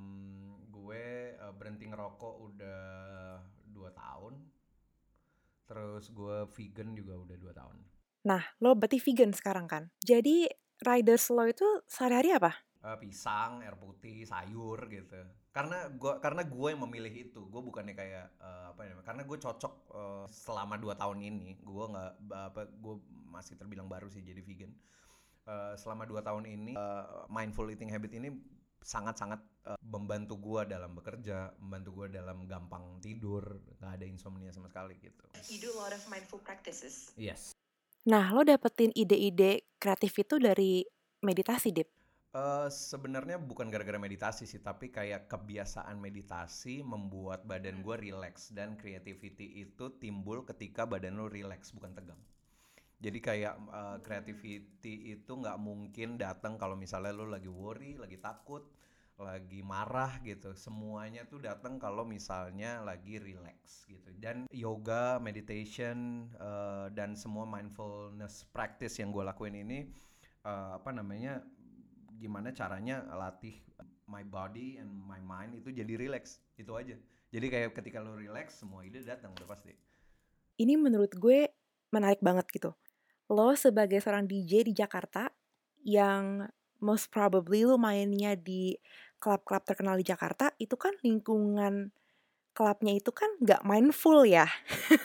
[0.72, 2.86] gue uh, berhenti ngerokok udah
[3.68, 4.34] 2 tahun.
[5.68, 7.78] Terus gue vegan juga udah 2 tahun.
[8.32, 9.84] Nah, lo berarti vegan sekarang kan?
[10.00, 10.48] Jadi
[10.88, 12.67] riders lo itu sehari-hari apa?
[12.78, 15.18] Uh, pisang, air putih, sayur gitu.
[15.50, 17.42] Karena gua karena gue yang memilih itu.
[17.50, 18.94] Gue bukannya kayak uh, apa ya?
[19.02, 21.58] Karena gue cocok uh, selama dua tahun ini.
[21.66, 22.96] Gue nggak apa gue
[23.34, 24.72] masih terbilang baru sih jadi vegan.
[25.48, 28.30] Uh, selama dua tahun ini uh, mindful eating habit ini
[28.84, 33.44] sangat-sangat uh, membantu gue dalam bekerja, membantu gue dalam gampang tidur,
[33.82, 35.26] nggak ada insomnia sama sekali gitu.
[35.50, 37.12] You do a lot of mindful practices.
[37.20, 37.52] Yes.
[38.08, 40.88] Nah, lo dapetin ide-ide kreatif itu dari
[41.20, 41.97] meditasi, Dip?
[42.36, 48.76] Uh, sebenarnya bukan gara-gara meditasi sih, tapi kayak kebiasaan meditasi membuat badan gue relax dan
[48.76, 52.20] creativity itu timbul ketika badan lo relax bukan tegang.
[52.98, 58.66] Jadi kayak uh, creativity itu nggak mungkin datang kalau misalnya lo lagi worry, lagi takut,
[59.18, 60.54] lagi marah gitu.
[60.54, 64.14] Semuanya tuh datang kalau misalnya lagi relax gitu.
[64.18, 69.90] Dan yoga meditation uh, dan semua mindfulness practice yang gue lakuin ini
[70.46, 71.42] uh, apa namanya
[72.18, 73.54] gimana caranya latih
[74.08, 76.96] my body and my mind itu jadi relax itu aja.
[77.28, 79.76] Jadi kayak ketika lo relax semua ide datang udah pasti.
[80.58, 81.52] Ini menurut gue
[81.92, 82.72] menarik banget gitu.
[83.28, 85.28] Lo sebagai seorang DJ di Jakarta
[85.84, 86.48] yang
[86.80, 88.80] most probably lo mainnya di
[89.20, 91.92] klub-klub terkenal di Jakarta itu kan lingkungan
[92.56, 94.48] klubnya itu kan nggak mindful ya.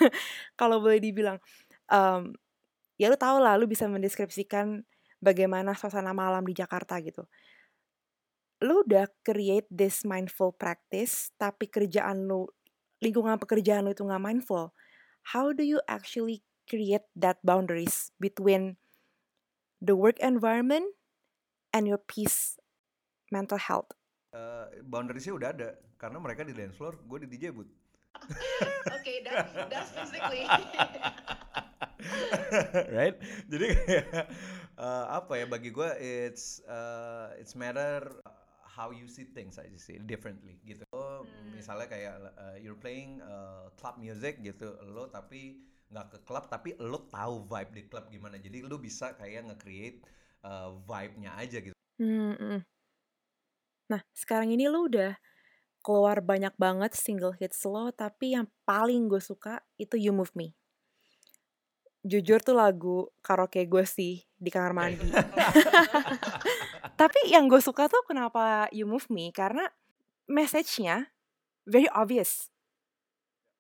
[0.61, 1.43] Kalau boleh dibilang
[1.91, 2.33] um,
[2.97, 4.87] ya lu tau lah lu bisa mendeskripsikan
[5.23, 7.25] bagaimana suasana malam di Jakarta gitu.
[8.63, 12.51] Lu udah create this mindful practice tapi kerjaan lu
[13.03, 14.75] lingkungan pekerjaan lu itu nggak mindful
[15.31, 18.77] how do you actually create that boundaries between
[19.79, 20.87] the work environment
[21.71, 22.59] and your peace
[23.31, 23.91] mental health?
[24.33, 25.69] Uh, boundariesnya udah ada
[26.01, 27.69] karena mereka di dance floor gue di DJ booth.
[28.13, 28.29] Oke
[28.93, 30.45] okay, that, that's physically
[32.97, 33.17] right?
[33.49, 34.29] Jadi kayak
[34.79, 38.09] uh, apa ya bagi gue it's uh, it's matter
[38.65, 41.57] how you see things aja sih differently gitu lo hmm.
[41.57, 45.61] misalnya kayak uh, you're playing uh, club music gitu lo tapi
[45.93, 50.01] nggak ke club tapi lo tahu vibe di club gimana jadi lo bisa kayak nge-create
[50.41, 52.61] uh, vibe-nya aja gitu hmm, hmm.
[53.93, 55.21] Nah, sekarang ini lo udah
[55.85, 60.57] keluar banyak banget single hits lo, tapi yang paling gue suka itu You Move Me.
[62.03, 65.07] Jujur tuh lagu karaoke gue sih di kamar mandi.
[67.01, 69.71] tapi yang gue suka tuh kenapa You Move Me, karena
[70.27, 71.15] message-nya
[71.67, 72.51] very obvious.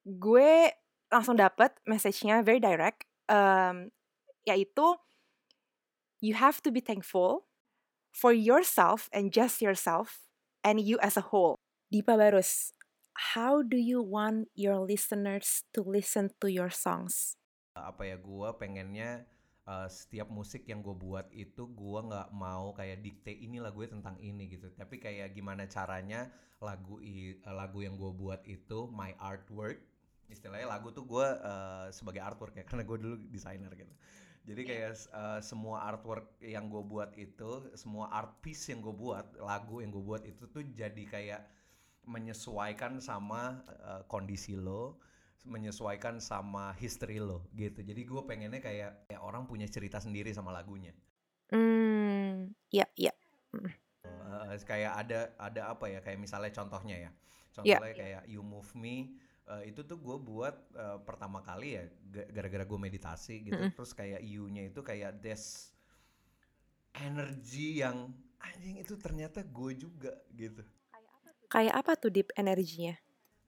[0.02, 0.74] Gue
[1.10, 3.94] langsung dapet message-nya very direct, um,
[4.42, 4.98] yaitu
[6.18, 7.46] you have to be thankful
[8.10, 10.26] for yourself and just yourself
[10.62, 11.58] and you as a whole.
[11.92, 12.72] Dipa Barus,
[13.34, 17.36] how do you want your listeners to listen to your songs?
[17.72, 19.24] Apa ya gue pengennya
[19.66, 24.16] uh, setiap musik yang gue buat itu gue nggak mau kayak dikte inilah gue tentang
[24.20, 24.68] ini gitu.
[24.74, 26.28] Tapi kayak gimana caranya
[26.62, 29.82] lagu i, lagu yang gue buat itu my artwork
[30.32, 33.92] istilahnya lagu tuh gue uh, sebagai artwork ya karena gue dulu desainer gitu.
[34.42, 34.70] Jadi iya.
[34.74, 39.78] kayak uh, semua artwork yang gue buat itu, semua art piece yang gue buat, lagu
[39.78, 41.42] yang gue buat itu tuh jadi kayak
[42.10, 44.98] menyesuaikan sama uh, kondisi lo,
[45.42, 47.82] menyesuaikan sama history lo gitu.
[47.82, 50.94] Jadi gue pengennya kayak, kayak orang punya cerita sendiri sama lagunya.
[51.50, 53.12] Hmm, ya, ya.
[53.52, 56.00] Uh, kayak ada ada apa ya?
[56.00, 57.12] Kayak misalnya contohnya ya, iya.
[57.52, 57.98] contohnya yeah.
[57.98, 61.84] kayak You Move Me uh, itu tuh gue buat uh, pertama kali ya
[62.30, 63.76] gara-gara gue meditasi gitu mm -hmm.
[63.76, 65.72] terus kayak you-nya itu kayak des
[66.96, 70.62] energi yang anjing itu ternyata gue juga gitu
[71.48, 72.96] kayak apa tuh deep energinya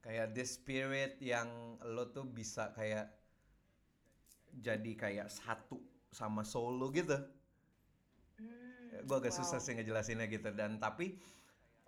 [0.05, 3.09] kayak the spirit yang lo tuh bisa kayak
[4.53, 5.81] jadi kayak satu
[6.13, 7.17] sama solo gitu
[8.37, 9.41] hmm, gue agak wow.
[9.41, 11.17] susah sih ngejelasinnya gitu dan tapi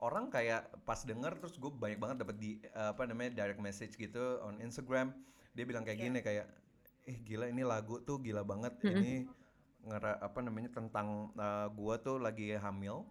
[0.01, 3.95] orang kayak pas denger terus gue banyak banget dapat di uh, apa namanya direct message
[4.01, 5.13] gitu on Instagram
[5.53, 6.07] dia bilang kayak yeah.
[6.09, 6.47] gini kayak
[7.07, 8.97] eh gila ini lagu tuh gila banget mm -hmm.
[8.99, 9.15] ini
[9.87, 13.07] ngera apa namanya tentang uh, gua tuh lagi hamil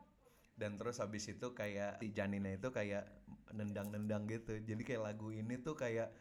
[0.55, 3.03] dan terus habis itu kayak si janinnya itu kayak
[3.51, 4.55] nendang-nendang gitu.
[4.63, 6.11] Jadi kayak lagu ini tuh kayak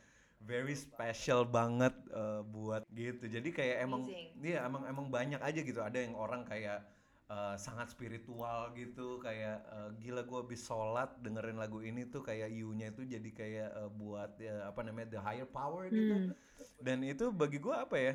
[0.42, 3.30] very special banget uh, buat gitu.
[3.30, 4.02] Jadi kayak emang
[4.42, 5.80] iya emang emang banyak aja gitu.
[5.80, 6.82] Ada yang orang kayak
[7.30, 12.50] uh, sangat spiritual gitu kayak uh, gila gue habis sholat dengerin lagu ini tuh kayak
[12.50, 16.14] you-nya itu jadi kayak uh, buat uh, apa namanya the higher power gitu.
[16.14, 16.30] Hmm.
[16.82, 18.14] dan itu bagi gue apa ya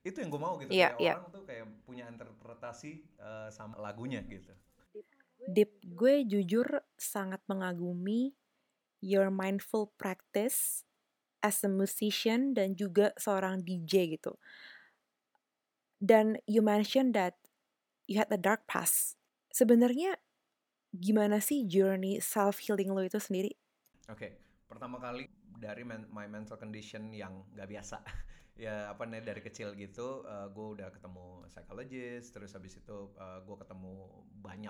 [0.00, 0.72] itu yang gue mau gitu.
[0.72, 1.14] Iya, kayak iya.
[1.20, 4.50] orang tuh kayak punya interpretasi uh, sama lagunya gitu
[5.48, 8.36] Dip, gue jujur sangat mengagumi
[9.00, 10.84] your mindful practice
[11.40, 14.36] as a musician dan juga seorang DJ gitu.
[16.00, 17.36] Dan you mentioned that
[18.08, 19.16] you had a dark past.
[19.52, 20.16] Sebenarnya
[20.92, 23.56] gimana sih journey self healing lo itu sendiri?
[24.08, 25.28] Oke, pertama kali
[25.60, 28.00] dari men- my mental condition yang gak biasa.
[28.64, 33.92] ya apa nih dari kecil gitu, gue udah ketemu psychologist, terus habis itu gue ketemu
[34.40, 34.69] banyak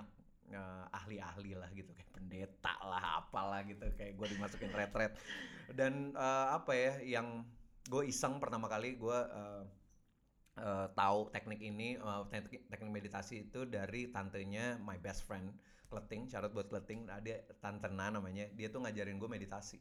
[1.19, 5.11] ahli-ahli lah gitu, kayak pendeta lah, apalah gitu, kayak gue dimasukin retret.
[5.73, 7.43] Dan eh, apa ya, yang
[7.89, 9.63] gue iseng pertama kali gue eh,
[10.61, 15.51] eh, tahu teknik ini, eh, teknik, teknik meditasi itu dari tantenya my best friend
[15.91, 19.75] Kleting, syarat buat Kleting, nah, dia Tante Na namanya, dia tuh ngajarin gue meditasi.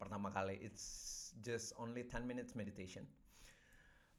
[0.00, 3.04] Pertama kali, it's just only 10 minutes meditation.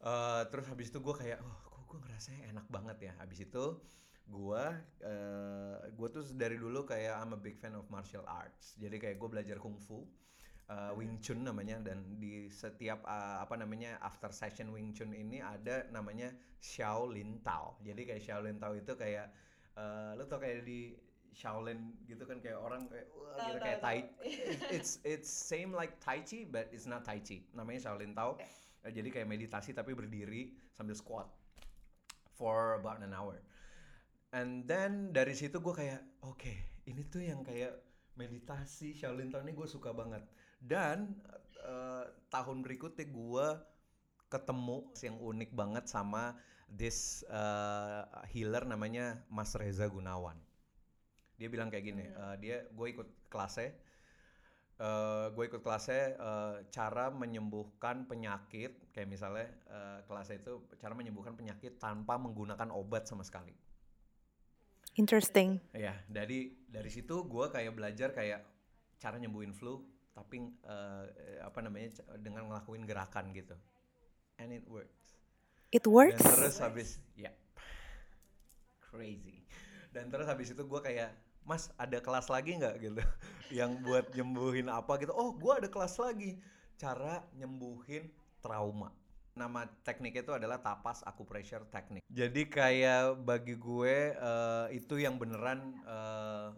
[0.05, 3.13] Eh, terus habis itu gue kayak, oh kok gue ngerasanya enak banget ya.
[3.17, 3.81] Habis itu
[4.25, 4.63] gue,
[5.05, 8.73] eh gue tuh dari dulu kayak I'm a big fan of martial arts.
[8.81, 10.01] Jadi kayak gue belajar kungfu,
[10.69, 15.39] eh, Wing Chun namanya, dan di setiap eh, apa namanya after session Wing Chun ini
[15.39, 17.77] ada namanya Shaolin Tao.
[17.85, 19.29] Jadi kayak Shaolin Tao itu kayak,
[19.77, 20.97] eh lo tau kayak di
[21.35, 24.07] Shaolin gitu kan kayak orang kayak wah gitu kayak tai
[24.75, 27.45] it's it's same like tai chi but it's not tai chi.
[27.53, 28.39] Namanya Shaolin Tao.
[28.85, 31.25] Eh, jadi kayak meditasi tapi berdiri sambil squat
[32.37, 33.41] for about an hour
[34.35, 36.53] and then dari situ gue kayak oke
[36.85, 37.71] ini tuh yang kayak
[38.19, 40.23] meditasi Shaolin Tao ini gue suka banget.
[40.59, 41.19] Dan
[41.61, 43.47] eh, tahun berikutnya gue
[44.31, 46.35] ketemu yang unik banget sama
[46.71, 50.39] this eh, healer namanya Mas Reza Gunawan.
[51.35, 53.71] Dia bilang kayak gini eh, dia gue ikut kelasnya
[54.75, 61.31] eh gue ikut kelasnya eh, cara menyembuhkan penyakit kayak misalnya eh, kelasnya itu cara menyembuhkan
[61.31, 63.55] penyakit tanpa menggunakan obat sama sekali
[64.95, 65.59] Interesting.
[65.75, 68.47] ya dari dari situ gue kayak belajar kayak
[68.95, 69.83] cara nyembuhin flu
[70.15, 71.03] tapi eh,
[71.43, 73.55] apa namanya dengan ngelakuin gerakan gitu.
[74.39, 75.19] And it works.
[75.75, 76.23] It dan works.
[76.23, 77.31] terus habis ya
[78.79, 79.43] crazy.
[79.91, 81.11] Dan terus habis itu gue kayak
[81.43, 82.75] mas ada kelas lagi nggak?
[82.79, 83.03] gitu.
[83.59, 85.11] Yang buat nyembuhin apa gitu.
[85.11, 86.39] Oh gue ada kelas lagi.
[86.79, 88.07] Cara nyembuhin
[88.39, 88.95] trauma
[89.35, 95.75] nama tekniknya itu adalah tapas acupressure teknik jadi kayak bagi gue eh, itu yang beneran
[95.83, 96.49] eh,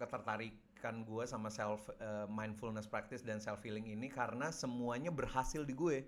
[0.00, 5.76] ketertarikan gue sama self eh, mindfulness practice dan self healing ini karena semuanya berhasil di
[5.76, 6.00] gue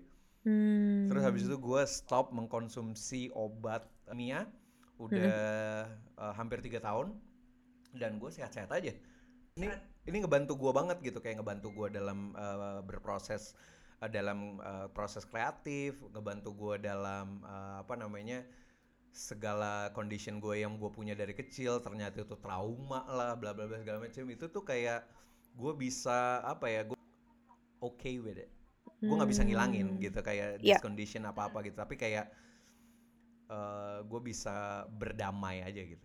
[0.43, 1.07] Hmm.
[1.07, 4.43] Terus habis itu gue stop mengkonsumsi obat Mia
[4.99, 5.87] udah
[6.19, 7.15] uh, hampir tiga tahun
[7.95, 8.91] dan gue sehat-sehat aja.
[9.55, 9.67] Ini
[10.03, 13.55] ini ngebantu gue banget gitu kayak ngebantu gue dalam uh, berproses
[14.03, 18.43] uh, dalam uh, proses kreatif, ngebantu gue dalam uh, apa namanya
[19.09, 23.77] segala condition gue yang gue punya dari kecil ternyata itu trauma lah bla bla bla
[23.79, 25.05] segala macam itu tuh kayak
[25.53, 26.97] gue bisa apa ya gue
[27.77, 28.49] okay with it
[28.97, 30.01] gue nggak bisa ngilangin Hmm.
[30.01, 30.75] gitu kayak Iya.
[30.75, 32.25] this condition apa apa gitu tapi kayak
[34.01, 36.01] gue bisa berdamai aja gitu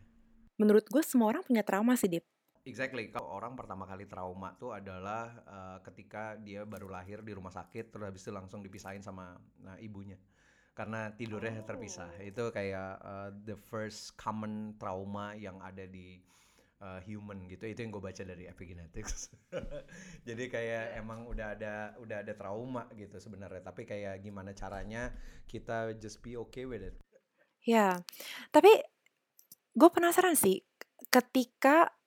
[0.58, 2.26] Menurut gue semua orang punya trauma sih, Dip.
[2.68, 3.08] Exactly.
[3.08, 7.90] Kalau orang pertama kali trauma tuh adalah eh, ketika dia baru lahir di rumah sakit
[7.90, 10.20] terus habis itu langsung dipisahin sama nah, ibunya.
[10.76, 12.12] Karena tidurnya terpisah.
[12.22, 16.20] Itu kayak eh, the first common trauma yang ada di
[16.78, 17.66] eh, human gitu.
[17.66, 19.34] Itu yang gue baca dari epigenetics.
[20.28, 23.64] Jadi kayak emang udah ada udah ada trauma gitu sebenarnya.
[23.64, 25.10] Tapi kayak gimana caranya
[25.50, 26.94] kita just be okay with it.
[27.66, 28.00] Ya,
[28.54, 28.70] tapi
[29.76, 30.64] gue penasaran sih,
[31.10, 31.97] ketika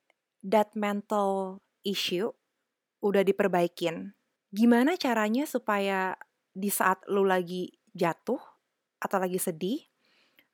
[0.46, 2.30] that mental issue
[3.02, 4.14] udah diperbaikin,
[4.54, 6.14] gimana caranya supaya
[6.54, 8.40] di saat lu lagi jatuh
[9.02, 9.82] atau lagi sedih,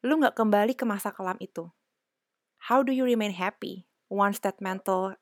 [0.04, 1.68] lu nggak kembali ke masa kelam itu?
[2.72, 5.20] How do you remain happy once that mental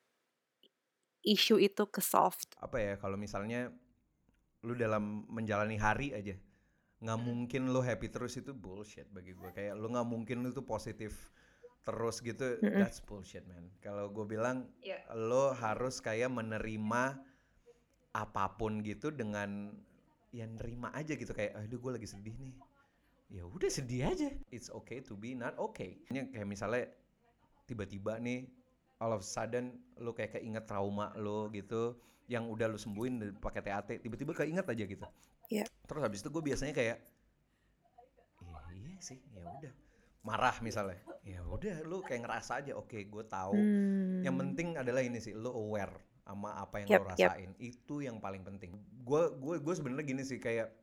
[1.25, 2.54] issue itu ke solved?
[2.62, 3.73] apa ya kalau misalnya
[4.65, 6.34] lu dalam menjalani hari aja
[6.99, 10.65] nggak mungkin lu happy terus itu bullshit bagi gue kayak lu nggak mungkin lu tuh
[10.65, 11.30] positif
[11.86, 12.82] terus gitu Mm-mm.
[12.82, 13.69] that's bullshit man.
[13.80, 15.06] Kalau gue bilang Iya.
[15.13, 17.21] lo harus kayak menerima
[18.12, 19.69] apa pun gitu dengan
[20.34, 21.30] ya nerima aja gitu.
[21.30, 22.56] Kayak aduh gue lagi sedih nih.
[23.30, 24.30] Ya udah sedih aja.
[24.50, 26.02] It's okay to be not okay.
[26.10, 26.89] Ini kayak misalnya
[27.65, 28.50] tiba-tiba nih
[28.98, 33.62] all of a sudden lu kayak keinget trauma lo gitu yang udah lu sembuhin pakai
[33.62, 35.06] TAT tiba-tiba keinget aja gitu.
[35.45, 35.69] Iya.
[35.86, 36.98] terus habis itu gue biasanya kayak
[38.41, 39.74] iya iya sih ya udah
[40.26, 40.98] marah misalnya.
[41.22, 43.54] Ya udah lu kayak ngerasa aja oke gue tahu.
[43.54, 44.22] Hmm.
[44.26, 45.94] yang penting adalah ini sih lu aware
[46.26, 47.12] sama apa yang Yep, lo yep.
[47.14, 47.52] rasain.
[47.62, 48.74] Itu yang paling penting.
[49.06, 50.74] Gue gue gue sebenarnya gini sih kayak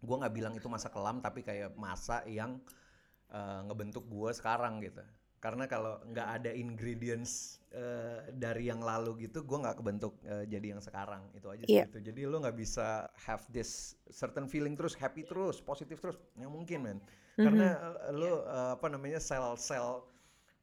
[0.00, 2.56] gue nggak bilang itu masa kelam tapi kayak masa yang
[3.28, 5.04] eh, ngebentuk gue sekarang gitu.
[5.40, 10.72] Karena kalau nggak ada ingredients eh, dari yang lalu gitu gue nggak kebentuk eh, jadi
[10.76, 11.28] yang sekarang.
[11.32, 11.84] Itu aja sih Iya.
[11.88, 12.00] gitu.
[12.00, 16.16] Jadi lo nggak bisa have this certain feeling terus happy terus positif terus.
[16.32, 17.00] Nggak mungkin men
[17.38, 17.68] karena
[18.14, 20.02] lo eh, apa namanya sel-sel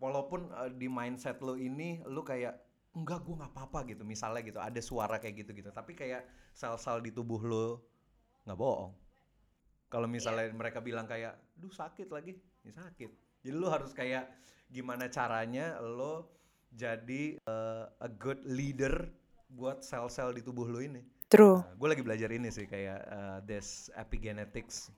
[0.02, 2.56] walaupun eh, di mindset lo ini lo kayak
[2.98, 6.26] enggak gue nggak apa-apa gitu misalnya gitu ada suara kayak gitu gitu tapi kayak
[6.58, 7.68] sel-sel di tubuh lo
[8.48, 8.92] nggak bohong.
[9.88, 12.36] Kalau misalnya mereka bilang kayak duh sakit lagi.
[12.64, 13.12] Ya sakit.
[13.44, 14.28] Jadi lo harus kayak
[14.68, 16.28] gimana caranya lo
[16.76, 19.08] jadi eh, a good leader
[19.48, 21.04] buat sel-sel di tubuh lo ini.
[21.28, 21.60] True.
[21.76, 24.96] gue lagi belajar ini sih kayak uh, this epigenetics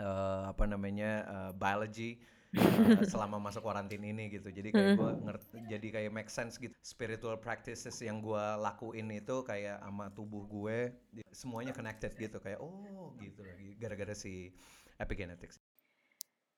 [0.00, 2.20] uh, apa namanya uh, biology
[2.56, 4.48] uh, selama masa karantin ini gitu.
[4.48, 6.72] Jadi kayak gue ngerti jadi kayak make sense gitu.
[6.80, 10.92] Spiritual practices yang gue lakuin itu kayak sama tubuh gue
[11.32, 12.38] semuanya connected gitu.
[12.40, 14.52] Kayak oh gitu lagi gara-gara si
[15.00, 15.60] epigenetics.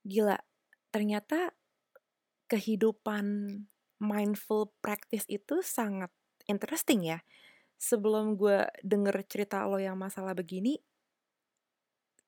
[0.06, 0.38] Gila,
[0.94, 1.52] ternyata
[2.48, 3.26] kehidupan
[3.98, 6.10] mindful practice itu sangat
[6.46, 7.20] interesting ya.
[7.78, 10.82] Sebelum gue denger cerita lo yang masalah begini,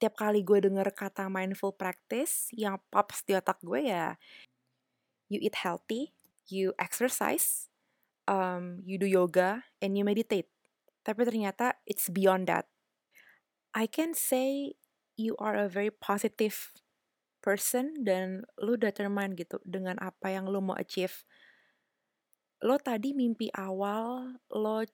[0.00, 4.16] tiap kali gue denger kata mindful practice, yang pops di otak gue ya,
[5.28, 6.16] you eat healthy,
[6.48, 7.68] you exercise,
[8.24, 10.48] um, you do yoga, and you meditate.
[11.04, 12.64] Tapi ternyata it's beyond that.
[13.76, 14.74] I can say
[15.20, 16.72] you are a very positive
[17.44, 21.24] person dan lu determined gitu dengan apa yang lu mau achieve.
[22.64, 24.84] Lo tadi mimpi awal lo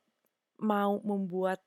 [0.63, 1.63] mau membuat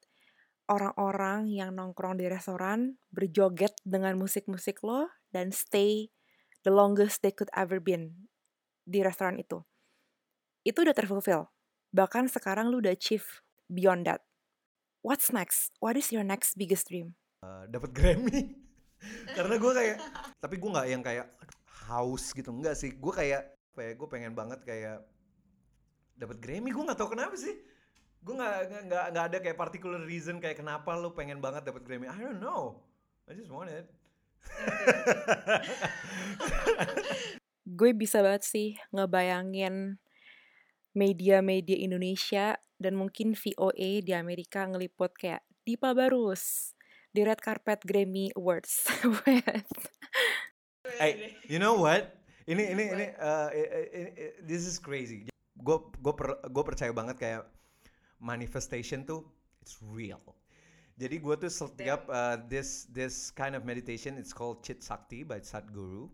[0.69, 6.13] orang-orang yang nongkrong di restoran berjoget dengan musik-musik lo dan stay
[6.61, 8.29] the longest they could ever been
[8.85, 9.65] di restoran itu.
[10.61, 11.49] Itu udah terfulfill.
[11.89, 14.21] Bahkan sekarang lu udah achieve beyond that.
[15.01, 15.73] What's next?
[15.81, 17.17] What is your next biggest dream?
[17.43, 18.55] uh, dapat Grammy
[19.37, 19.97] karena gue kayak
[20.43, 21.27] tapi gue nggak yang kayak
[21.89, 25.03] haus gitu enggak sih gue kayak kayak gue pengen banget kayak
[26.19, 27.55] dapat Grammy gue nggak tahu kenapa sih
[28.19, 28.55] gue nggak
[28.87, 32.43] nggak- nggak ada kayak particular reason kayak kenapa lu pengen banget dapat Grammy I don't
[32.43, 32.83] know
[33.25, 33.87] I just want it
[37.79, 39.99] gue bisa banget sih ngebayangin
[40.91, 46.73] media-media Indonesia dan mungkin VOA di Amerika ngeliput kayak Dipa Barus
[47.13, 48.87] di red carpet Grammy Awards.
[50.89, 52.17] Hey, you know what?
[52.49, 55.29] Ini ini ini uh, i- i- i- i- this is crazy.
[55.53, 56.13] Gue gue
[56.49, 57.45] gue percaya banget kayak
[58.19, 59.23] manifestation tuh
[59.63, 60.21] it's real.
[60.99, 65.39] Jadi gue tuh setiap uh, this this kind of meditation it's called Chit Sakti by
[65.39, 66.11] Sadhguru.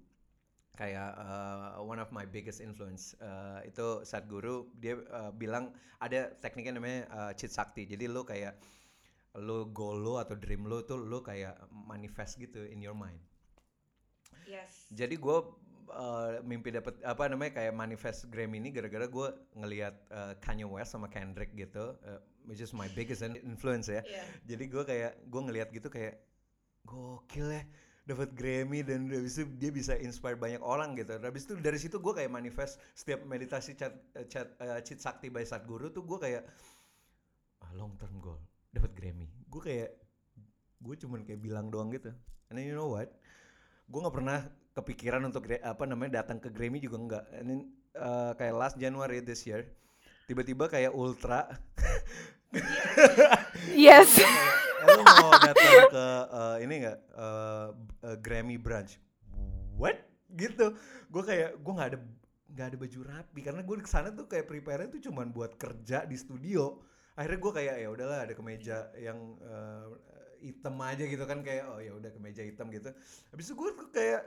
[0.76, 6.78] Kayak uh, one of my biggest influence uh, itu Sadhguru dia uh, bilang ada tekniknya
[6.78, 7.89] namanya uh, Chit Sakti.
[7.89, 8.62] Jadi lo kayak
[9.41, 13.20] lo goal lo atau dream lo tuh lo kayak manifest gitu in your mind.
[14.46, 14.86] Yes.
[14.94, 15.38] Jadi gue
[16.41, 21.08] mimpi dapat apa namanya kayak manifest Grammy ini gara-gara gue ngelihat uh, Kanye West sama
[21.08, 22.19] Kendrick gitu, uh,
[22.50, 24.02] which is my biggest in- influence ya.
[24.50, 26.21] Jadi gue kayak gue ngelihat gitu kayak
[26.86, 27.63] gokil ya
[28.06, 31.17] dapat Grammy dan habis itu dia bisa inspire banyak orang gitu.
[31.17, 35.34] Habis itu dari situ gue kayak manifest setiap meditasi chat, eh, chat eh, Chit Sakti
[35.34, 36.45] by Sadhguru tuh gue kayak
[37.65, 38.38] ah, long term goal
[38.69, 39.26] dapat Grammy.
[39.50, 39.89] Gue kayak
[40.86, 42.13] gue cuman kayak bilang doang gitu.
[42.54, 43.10] And then you know what?
[43.86, 44.39] gue nggak pernah
[44.75, 47.25] kepikiran untuk apa namanya datang ke Grammy juga nggak.
[47.39, 47.61] And then,
[47.95, 49.63] uh, kayak last January this year,
[50.27, 51.47] tiba-tiba kayak Ultra,
[53.75, 54.15] Yes.
[54.15, 54.31] kayak,
[54.85, 57.67] "Eh, lu mau datang ke uh, ini nggak uh,
[58.05, 58.99] uh, Grammy brunch?
[59.76, 59.99] What?
[60.32, 60.76] Gitu.
[61.11, 61.99] Gue kayak gue nggak ada
[62.55, 66.07] nggak ada baju rapi karena gue ke sana tuh kayak prepare tuh cuman buat kerja
[66.07, 66.80] di studio.
[67.15, 69.88] Akhirnya gue kayak ya udahlah ada kemeja yang uh,
[70.39, 72.91] hitam aja gitu kan kayak oh ya udah kemeja hitam gitu.
[73.32, 74.23] Habis itu gue kayak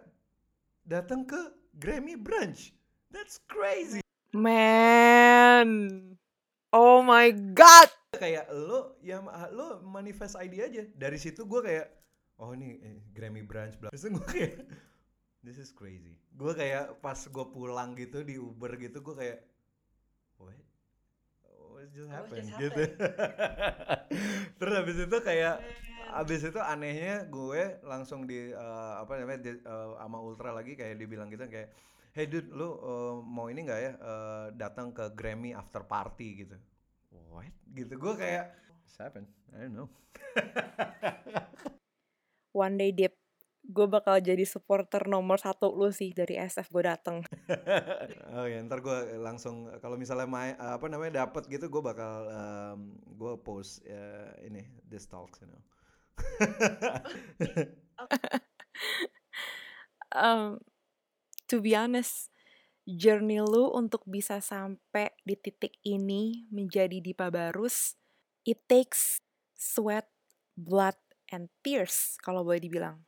[0.88, 1.36] datang ke
[1.76, 2.72] Grammy brunch.
[3.12, 4.00] That's crazy.
[4.32, 5.68] Man.
[6.72, 7.92] Oh my god.
[8.08, 9.20] kayak lo ya
[9.52, 11.92] lo manifest ID aja dari situ gue kayak
[12.40, 14.64] oh ini eh, Grammy brunch bla terus gue kayak
[15.44, 19.38] this is crazy gue kayak pas gue pulang gitu di Uber gitu gue kayak
[20.40, 20.56] what
[21.68, 22.82] what just happened just gitu
[24.58, 25.60] terus habis itu kayak
[26.14, 30.96] abis itu anehnya gue langsung di uh, apa namanya di, uh, sama Ultra lagi kayak
[30.96, 31.68] dibilang gitu kayak
[32.16, 36.56] hey dude lu uh, mau ini nggak ya uh, datang ke Grammy after party gitu.
[37.30, 37.52] What?
[37.72, 37.92] Gitu.
[37.94, 38.56] Gue kayak
[38.88, 39.88] seven I don't know.
[42.64, 43.14] One day Deep
[43.68, 47.20] gue bakal jadi supporter nomor satu lu sih dari SF gue dateng.
[48.38, 52.80] Oh ya ntar gue langsung kalau misalnya main apa namanya dapet gitu gue bakal um,
[53.18, 55.60] gue post uh, ini this talks you know
[60.14, 60.58] um,
[61.50, 62.30] to be honest
[62.88, 67.98] journey lu untuk bisa sampai di titik ini menjadi Dipa Barus
[68.48, 69.20] it takes
[69.58, 70.08] sweat
[70.56, 70.96] blood
[71.28, 73.04] and tears kalau boleh dibilang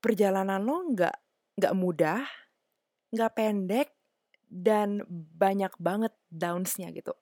[0.00, 1.16] perjalanan lo nggak
[1.60, 2.24] nggak mudah,
[3.12, 3.88] nggak pendek,
[4.48, 5.04] dan
[5.36, 7.12] banyak banget downs-nya gitu.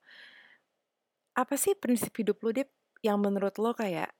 [1.35, 2.71] Apa sih prinsip hidup lo, Dip,
[3.03, 4.15] yang menurut lo kayak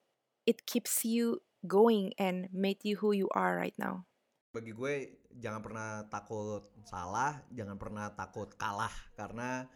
[0.50, 4.10] it keeps you going and made you who you are right now?
[4.50, 9.70] Bagi gue jangan pernah takut salah, jangan pernah takut kalah karena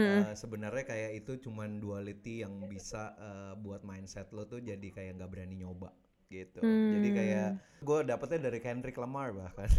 [0.00, 0.32] hmm.
[0.32, 5.20] uh, sebenarnya kayak itu cuman duality yang bisa uh, buat mindset lo tuh jadi kayak
[5.20, 5.92] nggak berani nyoba
[6.32, 6.58] gitu.
[6.64, 6.96] Hmm.
[6.96, 7.50] Jadi kayak
[7.84, 9.70] gue dapetnya dari Kendrick Lamar bahkan.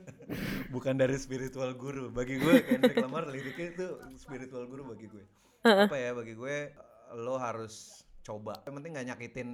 [0.74, 2.12] Bukan dari spiritual guru.
[2.12, 3.86] Bagi gue Kendrick Lamar liriknya itu
[4.20, 5.24] spiritual guru bagi gue.
[5.66, 6.70] Apa ya bagi gue
[7.18, 8.62] lo harus coba.
[8.64, 9.48] Yang penting gak nyakitin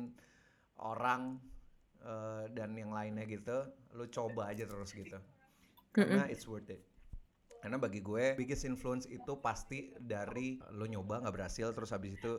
[0.79, 1.43] orang
[2.05, 3.67] uh, dan yang lainnya gitu.
[3.97, 5.19] Lo coba aja terus gitu.
[5.93, 6.85] Karena it's worth it.
[7.59, 12.39] Karena bagi gue biggest influence itu pasti dari lo nyoba nggak berhasil terus habis itu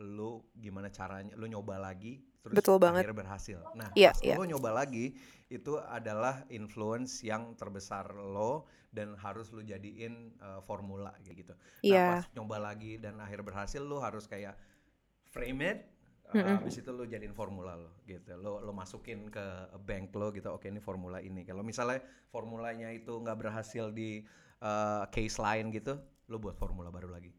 [0.00, 3.04] lo gimana caranya lo nyoba lagi terus Betul banget.
[3.04, 3.58] akhirnya berhasil.
[3.76, 4.40] Nah, yeah, pas yeah.
[4.40, 5.12] lo nyoba lagi
[5.52, 11.52] itu adalah influence yang terbesar lo dan harus lo jadiin uh, formula gitu.
[11.52, 12.10] Nah, yeah.
[12.18, 14.56] pas nyoba lagi dan akhir berhasil lo harus kayak
[15.30, 15.80] frame it
[16.30, 16.62] Uh.
[16.62, 18.38] Habis itu lo jadiin formula lo gitu.
[18.38, 19.42] Lo lo masukin ke
[19.82, 20.54] bank lo gitu.
[20.54, 21.42] Oke, ini formula ini.
[21.42, 24.22] Kalau misalnya formulanya itu nggak berhasil di
[24.62, 25.98] uh, case lain gitu,
[26.30, 27.34] lo buat formula baru lagi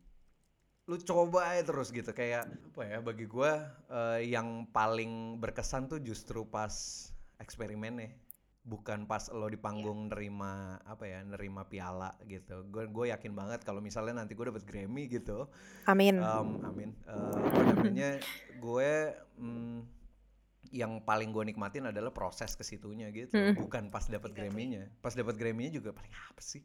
[0.90, 3.52] lu coba aja terus gitu kayak apa ya bagi gue
[3.94, 6.74] uh, yang paling berkesan tuh justru pas
[7.40, 8.12] eksperimennya
[8.62, 10.10] bukan pas lo di panggung yeah.
[10.14, 14.62] nerima apa ya nerima piala gitu gue gue yakin banget kalau misalnya nanti gue dapet
[14.70, 15.50] Grammy gitu
[15.90, 18.22] amin um, amin uh, apa namanya
[18.62, 18.92] gue
[19.42, 19.78] mm,
[20.78, 23.58] yang paling gue nikmatin adalah proses ke situnya gitu mm.
[23.66, 26.62] bukan pas dapet Grammy-nya pas dapet Grammy-nya juga paling apa sih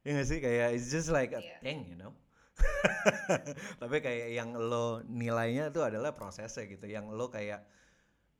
[0.00, 1.60] ya gak sih kayak it's just like a yeah.
[1.60, 2.16] thing you know
[3.82, 7.68] tapi kayak yang lo nilainya itu adalah prosesnya gitu yang lo kayak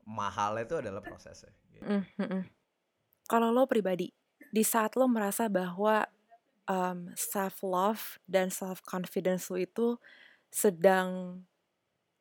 [0.08, 1.84] mahal itu adalah prosesnya gitu.
[1.84, 2.63] mm -hmm.
[3.28, 4.12] Kalau lo pribadi
[4.54, 6.06] di saat lo merasa bahwa
[6.68, 9.98] um, self love dan self confidence lo itu
[10.52, 11.40] sedang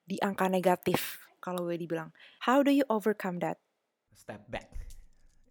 [0.04, 2.10] di angka negatif kalau gue dibilang
[2.44, 3.60] how do you overcome that?
[4.16, 4.72] Step back.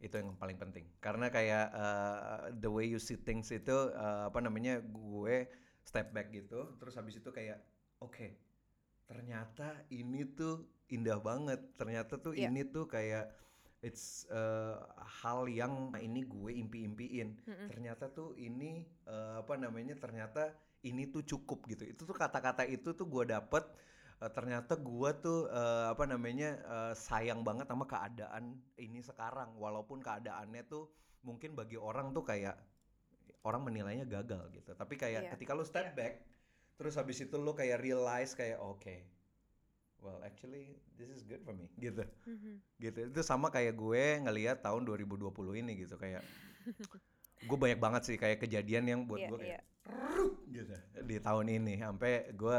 [0.02, 0.88] Itu yang paling penting.
[0.98, 5.46] Karena kayak uh, the way you see things itu uh, apa namanya gue
[5.82, 7.58] step back gitu terus habis itu kayak
[7.98, 8.38] oke okay,
[9.06, 11.60] ternyata ini tuh indah banget.
[11.78, 12.50] Ternyata tuh yeah.
[12.50, 13.30] ini tuh kayak
[13.82, 17.68] it's uh, hal yang ini gue impi-impiin mm -hmm.
[17.68, 20.54] ternyata tuh ini uh, apa namanya ternyata
[20.86, 23.66] ini tuh cukup gitu itu tuh kata-kata itu tuh gue dapet
[24.22, 29.98] uh, ternyata gue tuh uh, apa namanya uh, sayang banget sama keadaan ini sekarang walaupun
[29.98, 30.86] keadaannya tuh
[31.26, 32.54] mungkin bagi orang tuh kayak
[33.42, 35.32] orang menilainya gagal gitu tapi kayak yeah.
[35.34, 35.98] ketika lo step yeah.
[35.98, 36.14] back
[36.78, 39.06] terus habis itu lo kayak realize kayak oke okay,
[40.02, 42.54] well actually this is good for me gitu mm-hmm.
[42.82, 45.30] gitu itu sama kayak gue ngelihat tahun 2020
[45.62, 46.20] ini gitu kayak
[47.48, 50.26] gue banyak banget sih kayak kejadian yang buat yeah, gue kayak yeah.
[50.50, 50.74] gitu
[51.06, 52.58] di tahun ini sampai gue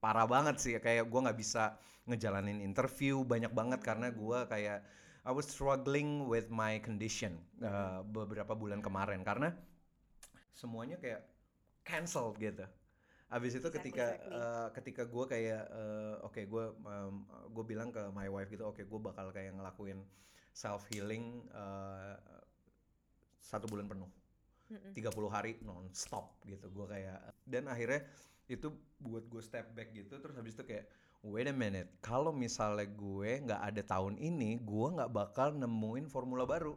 [0.00, 4.84] parah banget sih kayak gue nggak bisa ngejalanin interview banyak banget karena gue kayak
[5.26, 9.50] I was struggling with my condition uh, beberapa bulan kemarin karena
[10.54, 11.26] semuanya kayak
[11.82, 12.62] cancel gitu
[13.26, 14.38] abis itu ketika exactly.
[14.38, 18.62] uh, ketika gue kayak uh, oke okay, gue um, gue bilang ke my wife gitu
[18.62, 19.98] oke okay, gue bakal kayak ngelakuin
[20.54, 22.14] self healing uh,
[23.42, 24.10] satu bulan penuh.
[24.96, 27.18] Tiga puluh hari non stop gitu gue kayak.
[27.46, 28.02] Dan akhirnya
[28.50, 30.86] itu buat gue step back gitu terus habis itu kayak
[31.26, 36.46] wait a minute kalau misalnya gue nggak ada tahun ini gue nggak bakal nemuin formula
[36.46, 36.74] baru.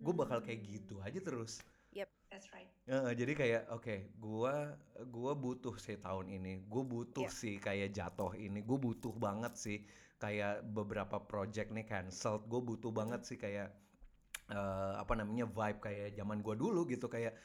[0.00, 1.60] Gue bakal kayak gitu aja terus
[2.40, 2.72] That's right.
[2.88, 4.72] Uh, jadi kayak oke, okay, gua
[5.12, 6.64] gua butuh sih tahun ini.
[6.64, 7.36] Gue butuh yeah.
[7.36, 8.64] sih kayak jatuh ini.
[8.64, 9.84] Gue butuh banget sih
[10.16, 12.48] kayak beberapa project nih cancelled.
[12.48, 13.68] Gue butuh banget sih kayak
[14.48, 17.36] uh, apa namanya vibe kayak zaman gua dulu gitu kayak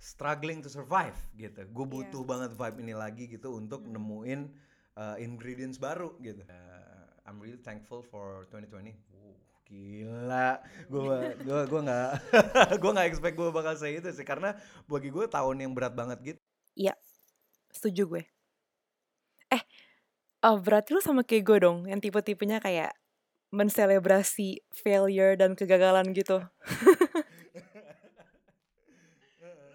[0.00, 1.60] struggling to survive gitu.
[1.68, 1.92] Gue iya.
[1.92, 2.30] butuh yeah.
[2.32, 3.92] banget vibe ini lagi gitu untuk mm.
[3.92, 4.40] nemuin
[4.96, 6.40] uh, ingredients baru gitu.
[6.48, 9.36] Uh, I'm really thankful for 2020 Wuh,
[9.68, 12.10] gila gue gue gue nggak
[12.82, 14.56] gue nggak expect gue bakal say itu sih karena
[14.88, 16.40] bagi gue tahun yang berat banget gitu
[16.78, 16.94] Iya,
[17.74, 18.22] setuju gue.
[19.50, 19.62] Eh,
[20.46, 22.94] oh, berarti lu sama kayak gue dong, yang tipe-tipenya kayak
[23.50, 26.38] menselebrasi failure dan kegagalan gitu.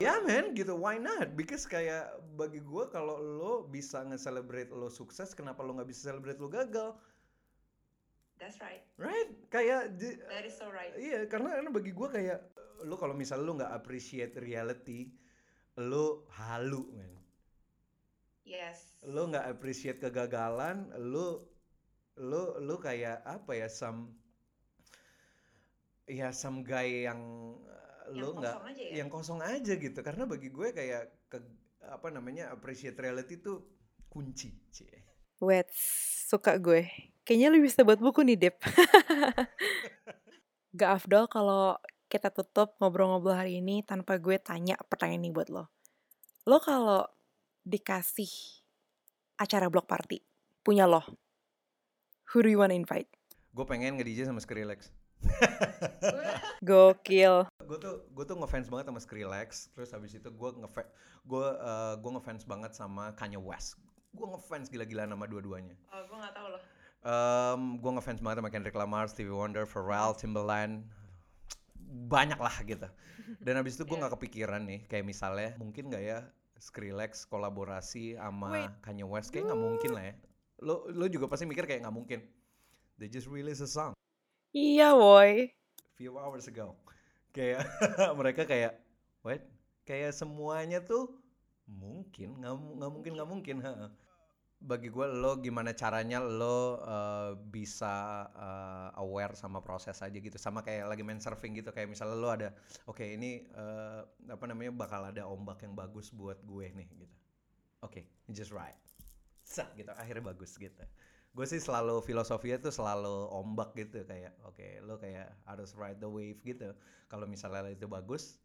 [0.01, 1.31] Ya men gitu, why not?
[1.31, 6.43] Because kayak bagi gue kalau lo bisa nge-celebrate lo sukses, kenapa lo nggak bisa celebrate
[6.43, 6.91] lo gagal?
[8.43, 8.83] That's right.
[8.99, 9.29] Right?
[9.47, 10.91] Kayak di- That is so right.
[10.99, 12.39] iya karena karena bagi gue kayak
[12.83, 15.07] lo kalau misalnya lo nggak appreciate reality,
[15.79, 17.15] lo halu men.
[18.43, 18.99] Yes.
[19.07, 21.47] Lo nggak appreciate kegagalan, lo
[22.19, 24.11] lo lo kayak apa ya some
[26.03, 27.55] ya some guy yang
[28.11, 28.91] Yang lo nggak ya?
[28.99, 31.39] yang kosong aja gitu karena bagi gue kayak ke,
[31.87, 33.63] apa namanya appreciate reality tuh
[34.11, 34.91] kunci cie
[35.39, 35.71] Wait,
[36.27, 36.87] suka gue.
[37.23, 38.59] Kayaknya lu bisa buat buku nih, Dip.
[40.73, 45.71] Gak afdol kalau kita tutup ngobrol-ngobrol hari ini tanpa gue tanya pertanyaan ini buat lo.
[46.43, 47.07] Lo kalau
[47.63, 48.27] dikasih
[49.39, 50.19] acara block party,
[50.61, 50.99] punya lo,
[52.29, 53.07] who do you wanna invite?
[53.53, 54.89] gue pengen nge DJ sama Skrillex
[56.65, 57.45] Gokil.
[57.45, 60.89] gue tuh gue tuh ngefans banget sama Skrillex terus habis itu gue ngefans
[61.21, 63.77] gue uh, gue ngefans banget sama Kanye West
[64.09, 66.61] gue ngefans gila-gila nama dua-duanya Oh, gue gak tau loh.
[67.03, 70.87] Um, gue ngefans banget sama Kendrick Lamar, Stevie Wonder, Pharrell, Timbaland.
[72.07, 72.87] Banyak lah gitu.
[73.43, 76.19] Dan habis itu gue nggak kepikiran nih kayak misalnya mungkin nggak ya
[76.63, 78.71] Skrillex kolaborasi sama Wait.
[78.79, 80.15] Kanye West kayak nggak mungkin lah ya.
[80.63, 82.23] Lo lo juga pasti mikir kayak nggak mungkin.
[82.95, 83.91] They just release a song.
[84.55, 85.49] Iya, boy.
[85.99, 86.79] few hours ago.
[87.35, 87.67] Kayak
[88.19, 88.79] mereka kayak
[89.25, 89.43] what?
[89.83, 91.11] Kayak semuanya tuh
[91.67, 93.91] mungkin nggak nggak mungkin nggak mungkin ha.
[94.63, 100.39] Bagi gue lo gimana caranya lo uh, bisa uh, aware sama proses aja gitu.
[100.39, 102.49] Sama kayak lagi main surfing gitu kayak misalnya lo ada
[102.87, 107.15] oke ini uh, apa namanya bakal ada ombak yang bagus buat gue nih gitu.
[107.83, 108.79] Oke just right
[109.43, 109.91] Sah, gitu.
[109.91, 110.79] Akhirnya bagus gitu.
[111.35, 116.07] Gue sih selalu filosofinya tuh selalu ombak gitu kayak oke lo kayak harus ride the
[116.07, 116.71] wave gitu.
[117.11, 118.39] Kalau misalnya itu bagus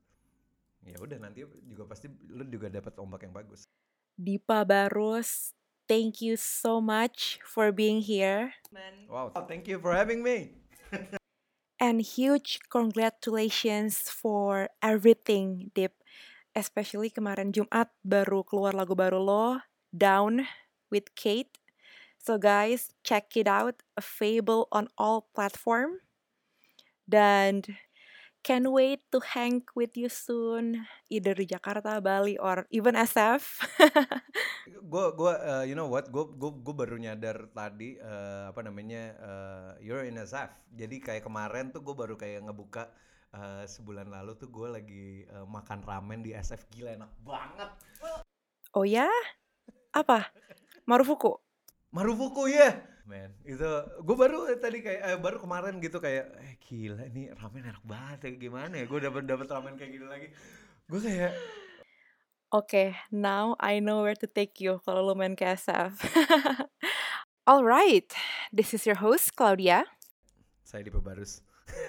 [0.82, 3.66] ya udah nanti juga pasti lo juga dapat ombak yang bagus.
[4.18, 5.54] Dipa Barus,
[5.88, 8.54] thank you so much for being here.
[9.08, 10.52] wow thank you for having me
[11.78, 15.94] And huge congratulations for everything, Dip.
[16.50, 19.62] Especially kemarin Jumat baru keluar lagu baru lo,
[19.94, 20.42] Down
[20.90, 21.54] with Kate.
[22.18, 26.02] So guys, check it out, available on all platform.
[27.06, 27.62] Dan
[28.48, 30.80] can wait to hang with you soon,
[31.12, 33.44] either di Jakarta, Bali, or even SF.
[34.88, 39.02] gue gue uh, you know what gue gue gue baru nyadar tadi uh, apa namanya
[39.20, 42.88] uh, you're in SF jadi kayak kemarin tuh gue baru kayak ngebuka
[43.36, 47.70] uh, sebulan lalu tuh gue lagi uh, makan ramen di SF gila enak banget
[48.76, 49.08] oh ya?
[49.92, 50.30] Apa?
[50.84, 51.47] Marufuku?
[51.94, 53.64] Marufuku ya man itu
[54.04, 58.18] gue baru tadi kayak eh, baru kemarin gitu kayak eh gila ini ramen enak banget
[58.20, 60.28] ya gimana ya gue dapat dapat ramen kayak gini lagi
[60.88, 61.32] gue kayak
[62.48, 66.00] Oke, now I know where to take you kalau lo main ke SF.
[67.48, 68.08] Alright,
[68.48, 69.84] this is your host Claudia.
[70.64, 71.40] saya di Pebarus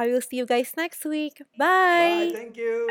[0.00, 1.44] I will see you guys next week.
[1.60, 2.32] bye Bye.
[2.32, 2.88] thank you